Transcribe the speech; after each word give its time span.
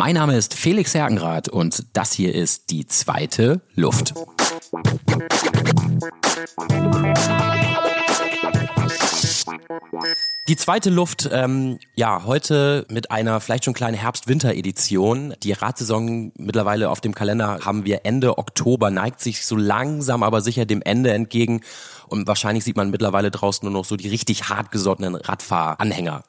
Mein 0.00 0.14
Name 0.14 0.34
ist 0.34 0.54
Felix 0.54 0.94
Hergenrath 0.94 1.50
und 1.50 1.84
das 1.92 2.14
hier 2.14 2.34
ist 2.34 2.70
die 2.70 2.86
zweite 2.86 3.60
Luft. 3.74 4.14
Die 10.48 10.56
zweite 10.56 10.88
Luft, 10.88 11.28
ähm, 11.30 11.78
ja, 11.96 12.24
heute 12.24 12.86
mit 12.88 13.10
einer 13.10 13.40
vielleicht 13.40 13.66
schon 13.66 13.74
kleinen 13.74 13.94
Herbst-Winter-Edition. 13.94 15.34
Die 15.42 15.52
Radsaison 15.52 16.32
mittlerweile 16.34 16.88
auf 16.88 17.02
dem 17.02 17.14
Kalender 17.14 17.58
haben 17.62 17.84
wir 17.84 18.00
Ende 18.04 18.38
Oktober, 18.38 18.90
neigt 18.90 19.20
sich 19.20 19.44
so 19.44 19.54
langsam 19.54 20.22
aber 20.22 20.40
sicher 20.40 20.64
dem 20.64 20.80
Ende 20.80 21.12
entgegen. 21.12 21.60
Und 22.08 22.26
wahrscheinlich 22.26 22.64
sieht 22.64 22.76
man 22.78 22.88
mittlerweile 22.90 23.30
draußen 23.30 23.66
nur 23.66 23.78
noch 23.78 23.84
so 23.84 23.96
die 23.96 24.08
richtig 24.08 24.48
hartgesottenen 24.48 25.14
Radfahranhänger. 25.14 26.24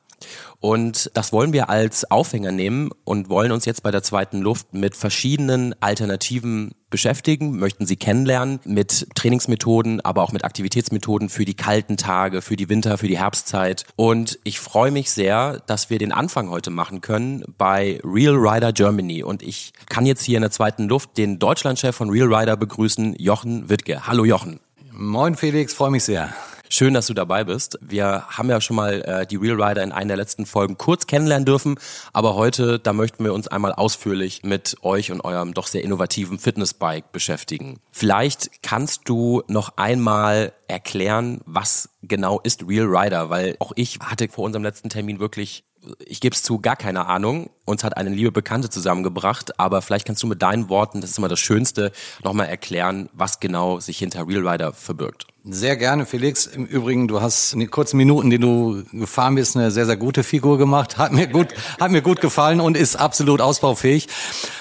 Und 0.59 1.09
das 1.13 1.33
wollen 1.33 1.53
wir 1.53 1.69
als 1.69 2.09
Aufhänger 2.09 2.51
nehmen 2.51 2.91
und 3.03 3.29
wollen 3.29 3.51
uns 3.51 3.65
jetzt 3.65 3.83
bei 3.83 3.91
der 3.91 4.03
zweiten 4.03 4.41
Luft 4.41 4.73
mit 4.73 4.95
verschiedenen 4.95 5.75
Alternativen 5.81 6.75
beschäftigen, 6.91 7.57
möchten 7.57 7.87
sie 7.87 7.95
kennenlernen 7.95 8.59
mit 8.65 9.07
Trainingsmethoden, 9.15 10.01
aber 10.01 10.21
auch 10.21 10.31
mit 10.31 10.43
Aktivitätsmethoden 10.43 11.29
für 11.29 11.45
die 11.45 11.55
kalten 11.55 11.97
Tage, 11.97 12.43
für 12.43 12.55
die 12.55 12.69
Winter, 12.69 12.99
für 12.99 13.07
die 13.07 13.17
Herbstzeit. 13.17 13.85
Und 13.95 14.37
ich 14.43 14.59
freue 14.59 14.91
mich 14.91 15.09
sehr, 15.09 15.63
dass 15.65 15.89
wir 15.89 15.97
den 15.97 16.11
Anfang 16.11 16.49
heute 16.49 16.69
machen 16.69 17.01
können 17.01 17.43
bei 17.57 17.99
Real 18.03 18.35
Rider 18.35 18.73
Germany. 18.73 19.23
Und 19.23 19.41
ich 19.41 19.73
kann 19.89 20.05
jetzt 20.05 20.23
hier 20.23 20.37
in 20.37 20.41
der 20.41 20.51
zweiten 20.51 20.87
Luft 20.87 21.17
den 21.17 21.39
Deutschlandchef 21.39 21.95
von 21.95 22.09
Real 22.11 22.31
Rider 22.31 22.57
begrüßen, 22.57 23.15
Jochen 23.17 23.69
Wittke. 23.69 24.05
Hallo 24.05 24.25
Jochen. 24.25 24.59
Moin 24.91 25.35
Felix, 25.35 25.73
freue 25.73 25.91
mich 25.91 26.03
sehr. 26.03 26.33
Schön, 26.73 26.93
dass 26.93 27.07
du 27.07 27.13
dabei 27.13 27.43
bist. 27.43 27.77
Wir 27.81 28.29
haben 28.29 28.49
ja 28.49 28.61
schon 28.61 28.77
mal 28.77 29.01
äh, 29.01 29.27
die 29.27 29.35
Real 29.35 29.61
Rider 29.61 29.83
in 29.83 29.91
einer 29.91 30.07
der 30.07 30.15
letzten 30.15 30.45
Folgen 30.45 30.77
kurz 30.77 31.05
kennenlernen 31.05 31.43
dürfen, 31.43 31.77
aber 32.13 32.35
heute, 32.35 32.79
da 32.79 32.93
möchten 32.93 33.25
wir 33.25 33.33
uns 33.33 33.49
einmal 33.49 33.73
ausführlich 33.73 34.43
mit 34.43 34.77
euch 34.81 35.11
und 35.11 35.19
eurem 35.19 35.53
doch 35.53 35.67
sehr 35.67 35.83
innovativen 35.83 36.39
Fitnessbike 36.39 37.11
beschäftigen. 37.11 37.81
Vielleicht 37.91 38.63
kannst 38.63 39.09
du 39.09 39.43
noch 39.49 39.75
einmal 39.75 40.53
erklären, 40.69 41.41
was 41.45 41.89
genau 42.03 42.39
ist 42.39 42.65
Real 42.65 42.87
Rider, 42.87 43.29
weil 43.29 43.57
auch 43.59 43.73
ich 43.75 43.99
hatte 43.99 44.29
vor 44.29 44.45
unserem 44.45 44.63
letzten 44.63 44.87
Termin 44.87 45.19
wirklich 45.19 45.65
ich 46.05 46.21
gebe 46.21 46.35
es 46.35 46.43
zu, 46.43 46.59
gar 46.59 46.75
keine 46.75 47.07
Ahnung. 47.07 47.49
Uns 47.65 47.83
hat 47.83 47.97
eine 47.97 48.09
liebe 48.09 48.31
Bekannte 48.31 48.69
zusammengebracht, 48.69 49.59
aber 49.59 49.81
vielleicht 49.81 50.05
kannst 50.05 50.21
du 50.21 50.27
mit 50.27 50.41
deinen 50.41 50.69
Worten, 50.69 51.01
das 51.01 51.11
ist 51.11 51.17
immer 51.17 51.27
das 51.27 51.39
Schönste, 51.39 51.91
nochmal 52.23 52.47
erklären, 52.47 53.09
was 53.13 53.39
genau 53.39 53.79
sich 53.79 53.97
hinter 53.97 54.27
Real 54.27 54.47
Rider 54.47 54.73
verbirgt. 54.73 55.27
Sehr 55.43 55.75
gerne, 55.75 56.05
Felix. 56.05 56.45
Im 56.45 56.65
Übrigen, 56.65 57.07
du 57.07 57.19
hast 57.19 57.53
in 57.53 57.61
den 57.61 57.71
kurzen 57.71 57.97
Minuten, 57.97 58.29
die 58.29 58.37
du 58.37 58.83
gefahren 58.91 59.33
bist, 59.33 59.57
eine 59.57 59.71
sehr, 59.71 59.87
sehr 59.87 59.97
gute 59.97 60.23
Figur 60.23 60.59
gemacht. 60.59 60.99
Hat 60.99 61.13
mir 61.13 61.25
gut, 61.27 61.47
hat 61.79 61.89
mir 61.89 62.03
gut 62.03 62.21
gefallen 62.21 62.61
und 62.61 62.77
ist 62.77 62.95
absolut 62.95 63.41
ausbaufähig. 63.41 64.07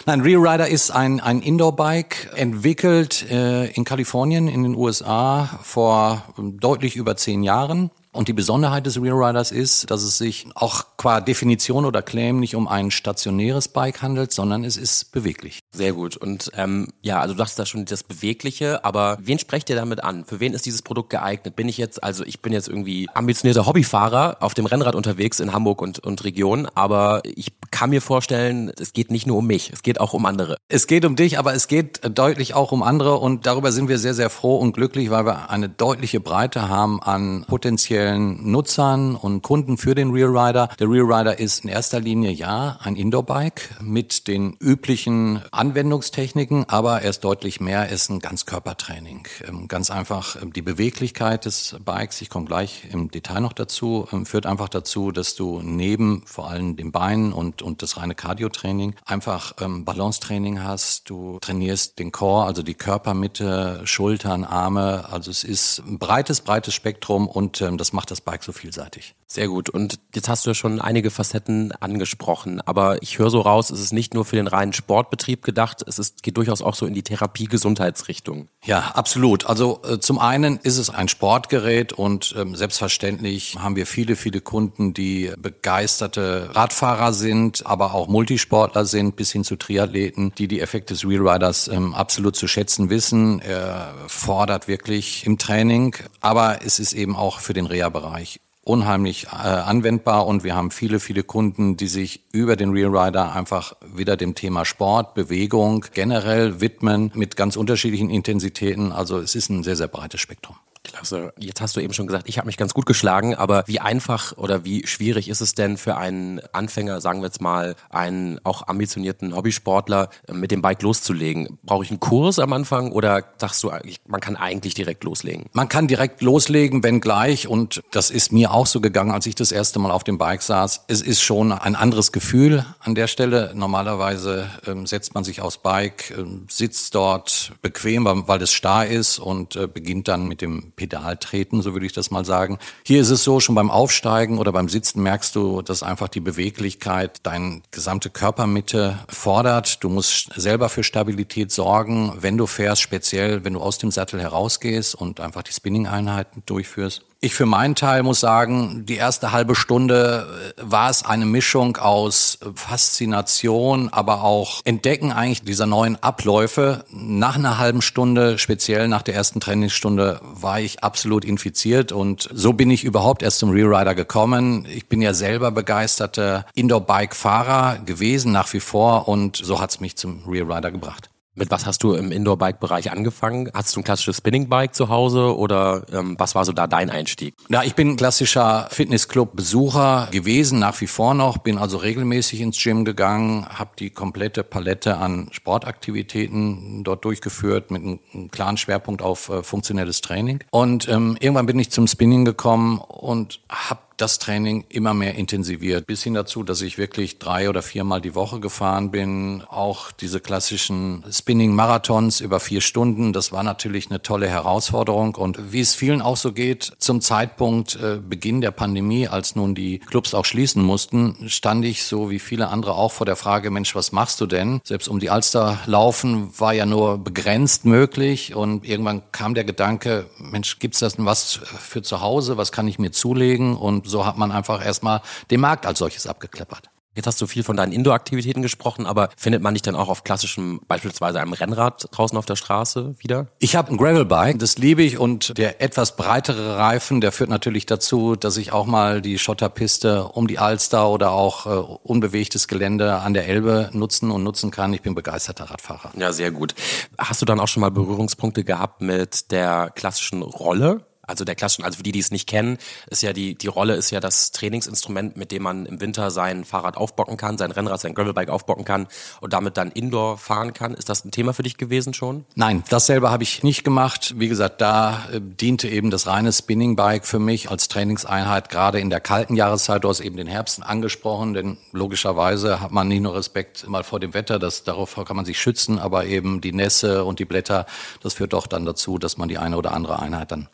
Nein, 0.07 0.23
Real 0.23 0.41
Rider 0.41 0.69
ist 0.69 0.91
ein, 0.91 1.21
ein 1.21 1.43
Indoor-Bike, 1.43 2.31
entwickelt 2.35 3.31
äh, 3.31 3.67
in 3.67 3.85
Kalifornien, 3.85 4.49
in 4.49 4.63
den 4.63 4.75
USA, 4.75 5.61
vor 5.63 6.25
deutlich 6.39 6.97
über 6.97 7.15
zehn 7.15 7.43
Jahren. 7.43 7.91
Und 8.13 8.27
die 8.27 8.33
Besonderheit 8.33 8.87
des 8.87 9.01
Real 9.01 9.23
Riders 9.23 9.53
ist, 9.53 9.89
dass 9.91 10.03
es 10.03 10.19
sich 10.19 10.49
auch 10.57 10.85
qua 10.97 11.21
Definition 11.21 11.85
oder 11.85 12.03
Claim 12.03 12.41
nicht 12.41 12.57
um 12.57 12.67
ein 12.67 12.91
stationäres 12.91 13.69
Bike 13.69 14.03
handelt, 14.03 14.33
sondern 14.33 14.65
es 14.65 14.77
ist 14.77 15.13
beweglich. 15.13 15.61
Sehr 15.71 15.93
gut. 15.93 16.17
Und 16.17 16.51
ähm, 16.57 16.89
ja, 17.03 17.21
also 17.21 17.35
du 17.35 17.39
dachtest 17.39 17.61
da 17.61 17.67
schon 17.67 17.85
das 17.85 18.03
Bewegliche, 18.03 18.85
aber 18.85 19.19
wen 19.21 19.39
sprecht 19.39 19.71
ihr 19.71 19.77
damit 19.77 20.03
an? 20.03 20.25
Für 20.25 20.41
wen 20.41 20.55
ist 20.55 20.67
dieses 20.67 20.83
Produkt 20.83 21.11
geeignet? 21.11 21.55
Bin 21.55 21.69
ich 21.69 21.79
jetzt, 21.79 22.03
also 22.03 22.25
ich 22.25 22.41
bin 22.43 22.53
jetzt 22.53 22.67
irgendwie 22.69 23.09
ambitionierter 23.15 23.67
Hobbyfahrer 23.67 24.39
auf 24.41 24.55
dem 24.55 24.67
Rennrad 24.67 24.97
unterwegs 24.97 25.39
in 25.39 25.53
Hamburg 25.53 25.81
und, 25.81 26.01
und 26.01 26.25
Region, 26.25 26.67
aber 26.75 27.23
ich 27.25 27.53
kann 27.71 27.91
mir 27.91 28.03
vorstellen, 28.03 28.73
es 28.77 28.93
geht 28.93 29.13
nicht 29.13 29.29
nur 29.29 29.39
um 29.39 29.47
mich, 29.47 29.71
es 29.73 29.83
geht 29.83 30.01
auch 30.01 30.15
um 30.15 30.27
andere. 30.27 30.57
Es 30.69 30.89
geht 30.89 31.05
um 31.05 31.15
dich, 31.15 31.39
aber 31.39 31.55
es 31.55 31.69
geht 31.69 32.01
deutlich 32.13 32.55
auch 32.55 32.73
um 32.73 32.83
andere 32.83 33.19
und 33.19 33.47
darüber 33.47 33.71
sind 33.71 33.89
wir 33.89 33.99
sehr, 33.99 34.15
sehr 34.15 34.31
froh 34.31 34.57
und 34.57 34.73
glücklich, 34.73 35.11
weil 35.11 35.25
wir 35.27 35.51
eine 35.51 35.69
deutliche 35.69 36.19
Breite 36.19 36.69
haben 36.69 37.01
an 37.01 37.45
potenziellen 37.47 38.00
potenziellen 38.01 38.51
Nutzern 38.51 39.15
und 39.15 39.43
Kunden 39.43 39.77
für 39.77 39.95
den 39.95 40.11
Real 40.11 40.37
Rider. 40.37 40.69
Der 40.79 40.89
Real 40.89 41.13
Rider 41.13 41.39
ist 41.39 41.65
in 41.65 41.71
erster 41.71 42.01
Linie 42.01 42.31
ja 42.31 42.79
ein 42.83 42.97
Indoor-Bike 42.97 43.81
mit 43.83 44.27
den 44.27 44.57
üblichen 44.59 45.43
Anwendungstechniken, 45.51 46.65
aber 46.69 47.03
er 47.03 47.11
ist 47.11 47.25
deutlich 47.25 47.61
mehr, 47.61 47.81
er 47.81 47.91
ist 47.91 48.09
ein 48.09 48.21
Ganzkörpertraining. 48.21 49.29
Ähm, 49.47 49.69
ganz 49.69 49.91
einfach 49.91 50.41
ähm, 50.41 50.53
die 50.53 50.63
Beweglichkeit 50.63 51.45
des 51.45 51.77
Bikes, 51.85 52.23
ich 52.23 52.31
komme 52.31 52.47
gleich 52.47 52.85
im 52.91 53.11
Detail 53.11 53.41
noch 53.41 53.53
dazu, 53.53 54.07
ähm, 54.13 54.25
führt 54.25 54.47
einfach 54.47 54.69
dazu, 54.69 55.13
dass 55.13 55.35
du 55.35 55.61
neben 55.63 56.23
vor 56.25 56.51
allem 56.51 56.77
dem 56.77 56.93
Bein 56.93 57.33
und, 57.33 57.63
und 57.63 57.83
das 57.83 57.97
reine 57.97 58.15
Cardio-Training 58.15 58.95
einfach 59.05 59.55
ähm, 59.61 59.85
Balancetraining 59.85 60.63
hast. 60.63 61.11
Du 61.11 61.39
trainierst 61.41 61.99
den 61.99 62.13
Core, 62.13 62.47
also 62.47 62.63
die 62.63 62.75
Körpermitte, 62.75 63.83
Schultern, 63.85 64.45
Arme. 64.45 65.05
Also 65.11 65.31
es 65.31 65.45
ist 65.45 65.83
ein 65.87 65.99
breites, 65.99 66.41
breites 66.41 66.75
Spektrum 66.75 67.29
und 67.29 67.61
ähm, 67.61 67.77
das 67.77 67.90
das 67.91 67.95
macht 67.95 68.11
das 68.13 68.21
Bike 68.21 68.45
so 68.45 68.53
vielseitig. 68.53 69.17
Sehr 69.27 69.49
gut. 69.49 69.69
Und 69.69 69.99
jetzt 70.15 70.29
hast 70.29 70.47
du 70.47 70.51
ja 70.51 70.55
schon 70.55 70.81
einige 70.81 71.11
Facetten 71.11 71.73
angesprochen, 71.73 72.61
aber 72.61 73.03
ich 73.03 73.19
höre 73.19 73.31
so 73.31 73.41
raus, 73.41 73.71
es 73.71 73.81
ist 73.81 73.93
nicht 73.93 74.15
nur 74.15 74.25
für 74.25 74.37
den 74.37 74.47
reinen 74.47 74.73
Sportbetrieb 74.73 75.43
gedacht, 75.43 75.83
es 75.87 75.99
ist, 75.99 76.23
geht 76.23 76.37
durchaus 76.37 76.63
auch 76.63 76.75
so 76.75 76.87
in 76.87 76.95
die 76.95 77.03
Therapie-Gesundheitsrichtung. 77.03 78.49
Ja, 78.65 78.93
absolut. 78.95 79.47
Also 79.47 79.81
äh, 79.85 79.99
zum 79.99 80.19
einen 80.19 80.59
ist 80.59 80.79
es 80.79 80.91
ein 80.91 81.09
Sportgerät 81.09 81.93
und 81.93 82.35
ähm, 82.39 82.55
selbstverständlich 82.55 83.57
haben 83.59 83.75
wir 83.75 83.87
viele, 83.87 84.15
viele 84.15 84.41
Kunden, 84.41 84.95
die 84.95 85.33
begeisterte 85.37 86.51
Radfahrer 86.55 87.13
sind, 87.13 87.67
aber 87.67 87.95
auch 87.95 88.07
Multisportler 88.07 88.85
sind, 88.85 89.17
bis 89.17 89.33
hin 89.33 89.43
zu 89.43 89.57
Triathleten, 89.57 90.33
die 90.39 90.47
die 90.47 90.61
Effekte 90.61 90.95
des 90.95 91.05
Real 91.05 91.27
Riders 91.29 91.67
ähm, 91.69 91.95
absolut 91.95 92.37
zu 92.37 92.47
schätzen 92.47 92.91
wissen. 92.91 93.41
Er 93.41 93.95
fordert 94.07 94.69
wirklich 94.69 95.27
im 95.27 95.39
Training, 95.39 95.97
aber 96.21 96.65
es 96.65 96.79
ist 96.79 96.93
eben 96.93 97.17
auch 97.17 97.41
für 97.41 97.53
den 97.53 97.67
Reha-Bereich 97.81 98.41
unheimlich 98.63 99.27
äh, 99.33 99.37
anwendbar 99.37 100.27
und 100.27 100.45
wir 100.45 100.55
haben 100.55 100.71
viele, 100.71 101.01
viele 101.01 101.23
Kunden, 101.23 101.77
die 101.77 101.89
sich 101.89 102.21
über 102.31 102.57
den 102.57 102.71
Real 102.71 102.95
Rider 102.95 103.35
einfach 103.35 103.75
wieder 103.83 104.17
dem 104.17 104.35
Thema 104.35 104.65
Sport, 104.65 105.15
Bewegung 105.15 105.87
generell 105.95 106.61
widmen 106.61 107.11
mit 107.15 107.37
ganz 107.37 107.57
unterschiedlichen 107.57 108.11
Intensitäten. 108.11 108.93
Also 108.93 109.19
es 109.19 109.35
ist 109.35 109.49
ein 109.49 109.65
sehr, 109.65 109.77
sehr 109.77 109.89
breites 109.89 110.21
Spektrum. 110.21 110.57
Klasse. 110.83 111.33
Jetzt 111.39 111.61
hast 111.61 111.77
du 111.77 111.81
eben 111.81 111.93
schon 111.93 112.07
gesagt, 112.07 112.29
ich 112.29 112.39
habe 112.39 112.47
mich 112.47 112.57
ganz 112.57 112.73
gut 112.73 112.87
geschlagen, 112.87 113.35
aber 113.35 113.65
wie 113.67 113.81
einfach 113.81 114.37
oder 114.39 114.65
wie 114.65 114.87
schwierig 114.87 115.29
ist 115.29 115.43
es 115.43 115.55
denn 115.55 115.77
für 115.77 115.97
einen 115.97 116.41
Anfänger, 116.53 117.01
sagen 117.03 117.21
wir 117.21 117.27
jetzt 117.27 117.43
mal, 117.43 117.77
einen 117.91 118.41
auch 118.45 118.67
ambitionierten 118.67 119.37
Hobbysportler 119.37 120.09
äh, 120.27 120.33
mit 120.33 120.51
dem 120.51 120.63
Bike 120.63 120.81
loszulegen? 120.83 121.59
Brauche 121.63 121.85
ich 121.85 121.91
einen 121.91 122.01
Kurs 122.01 122.39
am 122.39 122.53
Anfang 122.55 122.93
oder 122.93 123.25
sagst 123.39 123.63
du, 123.63 123.71
man 124.07 124.21
kann 124.21 124.37
eigentlich 124.37 124.75
direkt 124.75 125.05
loslegen? 125.05 125.47
Man 125.53 125.69
kann 125.69 125.87
direkt 125.87 126.23
loslegen, 126.23 126.83
wenn 126.83 127.01
gleich 127.01 127.47
und 127.47 127.83
das 127.91 128.11
ist 128.11 128.33
mir 128.33 128.53
auch 128.53 128.67
so 128.67 128.81
gegangen, 128.81 129.11
als 129.11 129.27
ich 129.27 129.35
das 129.35 129.53
erste 129.53 129.79
Mal 129.79 129.91
auf 129.91 130.05
dem 130.05 130.17
Bike 130.17 130.43
saß. 130.43 130.85
Es 130.89 131.03
ist 131.03 131.21
schon 131.21 131.53
ein 131.53 131.77
anderes 131.77 132.11
Gefühl 132.11 132.65
an 132.81 132.95
der 132.95 133.07
Stelle. 133.07 133.53
Normalerweise 133.55 134.51
ähm, 134.67 134.87
setzt 134.87 135.15
man 135.15 135.25
sich 135.25 135.43
aufs 135.43 135.59
Bike, 135.59 136.15
ähm, 136.17 136.47
sitzt 136.49 136.95
dort 136.95 137.53
bequem, 137.61 138.07
weil, 138.07 138.27
weil 138.27 138.43
es 138.43 138.53
starr 138.53 138.87
ist 138.87 139.19
und 139.19 139.57
äh, 139.57 139.67
beginnt 139.67 140.09
dann 140.09 140.27
mit 140.27 140.41
dem 140.41 140.70
Pedal 140.81 141.19
treten, 141.19 141.61
so 141.61 141.75
würde 141.75 141.85
ich 141.85 141.93
das 141.93 142.11
mal 142.11 142.25
sagen. 142.25 142.59
Hier 142.87 143.03
ist 143.03 143.11
es 143.11 143.23
so, 143.23 143.39
schon 143.39 143.55
beim 143.55 143.71
Aufsteigen 143.71 144.39
oder 144.39 144.51
beim 144.51 144.71
Sitzen 144.71 145.03
merkst 145.03 145.37
du, 145.37 145.61
dass 145.61 145.83
einfach 145.83 146.09
die 146.09 146.21
Beweglichkeit 146.21 147.19
deine 147.23 147.61
gesamte 147.71 148.09
Körpermitte 148.09 148.99
fordert. 149.07 149.85
Du 149.85 149.91
musst 149.91 150.31
selber 150.35 150.71
für 150.71 150.83
Stabilität 150.83 151.53
sorgen, 151.53 152.15
wenn 152.19 152.39
du 152.39 152.47
fährst, 152.47 152.81
speziell 152.81 153.45
wenn 153.45 153.53
du 153.53 153.61
aus 153.61 153.77
dem 153.77 153.91
Sattel 153.91 154.23
herausgehst 154.23 154.95
und 154.95 155.21
einfach 155.21 155.43
die 155.43 155.53
Spinning-Einheiten 155.53 156.45
durchführst. 156.47 157.05
Ich 157.23 157.35
für 157.35 157.45
meinen 157.45 157.75
Teil 157.75 158.03
muss 158.03 158.19
sagen, 158.21 158.87
die 158.87 158.95
erste 158.95 159.31
halbe 159.31 159.55
Stunde 159.55 160.55
äh, 160.57 160.63
war 160.63 160.89
es 160.89 161.05
eine 161.05 161.27
Mischung 161.27 161.77
aus 161.77 162.39
Faszination, 162.55 163.91
aber 163.91 164.23
auch 164.25 164.63
Entdecken 164.65 165.13
eigentlich 165.13 165.43
dieser 165.43 165.67
neuen 165.67 166.03
Abläufe. 166.03 166.87
Nach 166.91 167.37
einer 167.37 167.59
halben 167.59 167.83
Stunde, 167.83 168.39
speziell 168.39 168.89
nach 168.89 169.03
der 169.03 169.17
ersten 169.17 169.39
Trainingsstunde, 169.39 170.19
war 170.23 170.61
ich 170.61 170.83
absolut 170.83 171.27
infiziert 171.27 171.93
und 171.93 172.31
so 172.33 172.55
bin 172.55 172.71
ich 172.71 172.85
überhaupt 172.85 173.23
erst 173.23 173.41
zum 173.41 173.51
Real 173.51 173.75
Rider 173.75 173.95
gekommen. 173.95 174.67
Ich 174.75 174.89
bin 174.89 175.03
ja 175.03 175.13
selber 175.13 175.51
begeisterter 175.51 176.47
Indoor-Bike-Fahrer 176.55 177.81
gewesen 177.85 178.33
nach 178.33 178.51
wie 178.55 178.61
vor 178.61 179.09
und 179.09 179.37
so 179.37 179.61
hat's 179.61 179.79
mich 179.79 179.95
zum 179.95 180.25
Real 180.27 180.51
Rider 180.51 180.71
gebracht. 180.71 181.11
Mit 181.37 181.53
was 181.53 181.65
hast 181.65 181.85
du 181.85 181.95
im 181.95 182.11
Indoor-Bike-Bereich 182.11 182.91
angefangen? 182.91 183.51
Hast 183.55 183.77
du 183.77 183.81
ein 183.81 183.85
klassisches 183.85 184.17
Spinning-Bike 184.17 184.75
zu 184.75 184.89
Hause 184.89 185.37
oder 185.37 185.85
ähm, 185.93 186.17
was 186.19 186.35
war 186.35 186.45
so 186.45 186.51
da 186.51 186.67
dein 186.67 186.91
Einstieg? 186.91 187.35
Ja, 187.49 187.63
ich 187.63 187.77
bin 187.77 187.97
klassischer 187.97 188.67
Fitnessclub-Besucher 188.71 190.09
gewesen, 190.11 190.59
nach 190.59 190.81
wie 190.81 190.89
vor 190.89 191.15
noch, 191.15 191.39
bin 191.39 191.57
also 191.57 191.77
regelmäßig 191.77 192.41
ins 192.41 192.61
Gym 192.61 192.85
gegangen, 192.85 193.47
habe 193.49 193.71
die 193.79 193.91
komplette 193.91 194.43
Palette 194.43 194.97
an 194.97 195.29
Sportaktivitäten 195.31 196.83
dort 196.83 197.05
durchgeführt 197.05 197.71
mit 197.71 197.83
einem 197.83 198.31
klaren 198.33 198.57
Schwerpunkt 198.57 199.01
auf 199.01 199.29
äh, 199.29 199.45
funktionelles 199.45 200.01
Training. 200.01 200.41
Und 200.51 200.89
ähm, 200.89 201.17
irgendwann 201.21 201.47
bin 201.47 201.61
ich 201.61 201.71
zum 201.71 201.87
Spinning 201.87 202.25
gekommen 202.25 202.79
und 202.79 203.41
habe 203.49 203.81
das 204.01 204.19
Training 204.19 204.65
immer 204.69 204.95
mehr 204.95 205.15
intensiviert, 205.15 205.87
bis 205.87 206.03
hin 206.03 206.15
dazu, 206.15 206.43
dass 206.43 206.63
ich 206.63 206.79
wirklich 206.79 207.19
drei 207.19 207.49
oder 207.49 207.63
viermal 207.63 208.01
die 208.01 208.15
Woche 208.15 208.41
gefahren 208.41 208.91
bin. 208.91 209.43
Auch 209.49 209.93
diese 209.93 210.21
klassischen 210.21 211.05
Spinning-Marathons 211.11 212.21
über 212.21 212.41
vier 212.41 212.61
Stunden, 212.61 213.13
das 213.13 213.33
war 213.33 213.43
natürlich 213.43 213.91
eine 213.91 214.03
tolle 214.03 214.29
Herausforderung. 214.29 215.15
Und 215.15 215.53
wie 215.53 215.61
es 215.61 215.75
vielen 215.75 216.03
auch 216.03 216.17
so 216.17 216.33
geht, 216.33 216.73
zum 216.79 217.01
Zeitpunkt 217.01 217.77
äh, 217.77 217.99
Beginn 217.99 218.41
der 218.41 218.53
Pandemie, 218.53 219.09
als 219.09 219.37
nun 219.37 219.55
die 219.55 219.79
Clubs 219.81 220.15
auch 220.15 220.25
schließen 220.25 220.63
mussten, 220.63 221.29
stand 221.29 221.65
ich 221.65 221.85
so 221.85 222.11
wie 222.11 222.19
viele 222.19 222.49
andere 222.49 222.75
auch 222.75 222.93
vor 222.93 223.07
der 223.07 223.17
Frage, 223.17 223.51
Mensch, 223.51 223.75
was 223.75 223.93
machst 223.93 224.21
du 224.21 224.27
denn? 224.27 224.61
Selbst 224.65 224.89
um 224.89 225.01
die 225.01 225.11
Alster 225.11 225.59
laufen 225.67 226.31
war 226.39 226.53
ja 226.55 226.65
nur 226.65 226.99
begrenzt 226.99 227.65
möglich. 227.65 228.35
Und 228.35 228.65
irgendwann 228.67 229.03
kam 229.13 229.35
der 229.35 229.45
Gedanke, 229.45 230.07
Mensch, 230.19 230.59
gibt's 230.59 230.79
das 230.79 230.97
denn 230.97 231.05
was 231.07 231.41
für 231.59 231.83
zu 231.83 232.01
Hause? 232.01 232.37
Was 232.37 232.53
kann 232.53 232.69
ich 232.69 232.79
mir 232.79 232.93
zulegen? 232.93 233.57
Und 233.57 233.90
so 233.91 234.07
hat 234.07 234.17
man 234.17 234.33
einfach 234.33 234.65
erstmal 234.65 235.03
den 235.31 235.41
Markt 235.41 235.67
als 235.67 235.79
solches 235.79 236.07
abgekleppert. 236.07 236.71
Jetzt 236.97 237.07
hast 237.07 237.21
du 237.21 237.29
viel 237.29 237.45
von 237.45 237.57
deinen 237.57 237.73
Indoor-Aktivitäten 237.73 238.43
gesprochen, 238.43 238.85
aber 238.85 239.11
findet 239.17 239.43
man 239.43 239.55
dich 239.55 239.63
dann 239.63 239.77
auch 239.77 239.89
auf 239.89 240.03
klassischem, 240.03 240.61
beispielsweise 240.67 241.21
einem 241.21 241.33
Rennrad 241.33 241.87
draußen 241.93 242.19
auf 242.19 242.27
der 242.27 242.35
Straße 242.35 242.97
wieder? 242.99 243.29
Ich 243.39 243.55
habe 243.55 243.71
ein 243.71 243.77
Gravelbike, 243.77 244.41
das 244.41 244.59
liebe 244.59 244.83
ich 244.83 244.99
und 244.99 245.39
der 245.39 245.63
etwas 245.63 245.95
breitere 245.95 246.57
Reifen, 246.57 247.01
der 247.01 247.13
führt 247.13 247.31
natürlich 247.31 247.65
dazu, 247.65 248.17
dass 248.17 248.37
ich 248.37 248.53
auch 248.53 248.67
mal 248.67 249.01
die 249.03 249.21
Schotterpiste 249.21 250.07
um 250.07 250.27
die 250.27 250.41
Alster 250.41 250.89
oder 250.89 251.13
auch 251.13 251.47
äh, 251.47 251.51
unbewegtes 251.85 252.49
Gelände 252.49 252.97
an 252.97 253.15
der 253.15 253.29
Elbe 253.29 253.71
nutzen 253.73 254.11
und 254.11 254.25
nutzen 254.25 254.51
kann. 254.51 254.75
Ich 254.75 254.83
bin 254.83 254.97
begeisterter 254.97 255.45
Radfahrer. 255.45 255.93
Ja, 255.97 256.13
sehr 256.13 256.33
gut. 256.33 256.57
Hast 256.99 257.23
du 257.23 257.27
dann 257.27 257.39
auch 257.39 257.49
schon 257.49 257.61
mal 257.61 257.71
Berührungspunkte 257.71 258.43
gehabt 258.43 258.83
mit 258.83 259.31
der 259.31 259.71
klassischen 259.77 260.23
Rolle? 260.23 260.90
Also 261.11 261.25
der 261.25 261.35
klassischen, 261.35 261.65
also 261.65 261.77
für 261.77 261.83
die, 261.83 261.93
die 261.93 261.99
es 261.99 262.11
nicht 262.11 262.27
kennen, 262.27 262.57
ist 262.89 263.03
ja 263.03 263.13
die, 263.13 263.35
die 263.35 263.49
Rolle 263.49 263.75
ist 263.75 263.91
ja 263.91 264.01
das 264.01 264.31
Trainingsinstrument, 264.31 265.17
mit 265.17 265.33
dem 265.33 265.43
man 265.43 265.67
im 265.67 265.81
Winter 265.81 266.11
sein 266.11 266.45
Fahrrad 266.45 266.77
aufbocken 266.77 267.17
kann, 267.17 267.37
sein 267.37 267.51
Rennrad, 267.51 267.81
sein 267.81 267.95
Gravelbike 267.95 268.31
aufbocken 268.31 268.65
kann 268.65 268.87
und 269.21 269.33
damit 269.33 269.57
dann 269.57 269.71
Indoor 269.71 270.17
fahren 270.17 270.55
kann. 270.55 270.75
Ist 270.75 270.89
das 270.89 271.05
ein 271.05 271.11
Thema 271.11 271.35
für 271.35 271.43
dich 271.43 271.59
gewesen 271.59 271.93
schon? 271.93 272.25
Nein, 272.35 272.65
das 272.71 272.87
selber 272.87 273.11
habe 273.11 273.25
ich 273.25 273.43
nicht 273.43 273.65
gemacht. 273.65 274.15
Wie 274.17 274.29
gesagt, 274.29 274.61
da 274.61 275.05
äh, 275.13 275.21
diente 275.21 275.69
eben 275.69 275.91
das 275.91 276.07
reine 276.07 276.33
Spinningbike 276.33 277.07
für 277.07 277.19
mich 277.19 277.51
als 277.51 277.69
Trainingseinheit, 277.69 278.49
gerade 278.49 278.81
in 278.81 278.89
der 278.89 279.01
kalten 279.01 279.35
Jahreszeit. 279.35 279.85
Du 279.85 279.89
hast 279.89 280.01
eben 280.01 280.17
den 280.17 280.29
Herbst 280.29 280.63
angesprochen, 280.63 281.35
denn 281.35 281.59
logischerweise 281.73 282.61
hat 282.61 282.71
man 282.71 282.89
nicht 282.89 283.03
nur 283.03 283.15
Respekt 283.15 283.69
mal 283.69 283.83
vor 283.83 284.01
dem 284.01 284.15
Wetter, 284.15 284.39
das, 284.39 284.65
darauf 284.65 284.95
kann 285.05 285.17
man 285.17 285.25
sich 285.25 285.41
schützen, 285.41 285.79
aber 285.79 286.07
eben 286.07 286.41
die 286.41 286.53
Nässe 286.53 287.05
und 287.05 287.19
die 287.19 287.25
Blätter, 287.25 287.67
das 288.03 288.15
führt 288.15 288.33
doch 288.33 288.47
dann 288.47 288.65
dazu, 288.65 288.99
dass 288.99 289.17
man 289.17 289.29
die 289.29 289.39
eine 289.39 289.57
oder 289.57 289.73
andere 289.73 289.99
Einheit 289.99 290.31
dann 290.31 290.49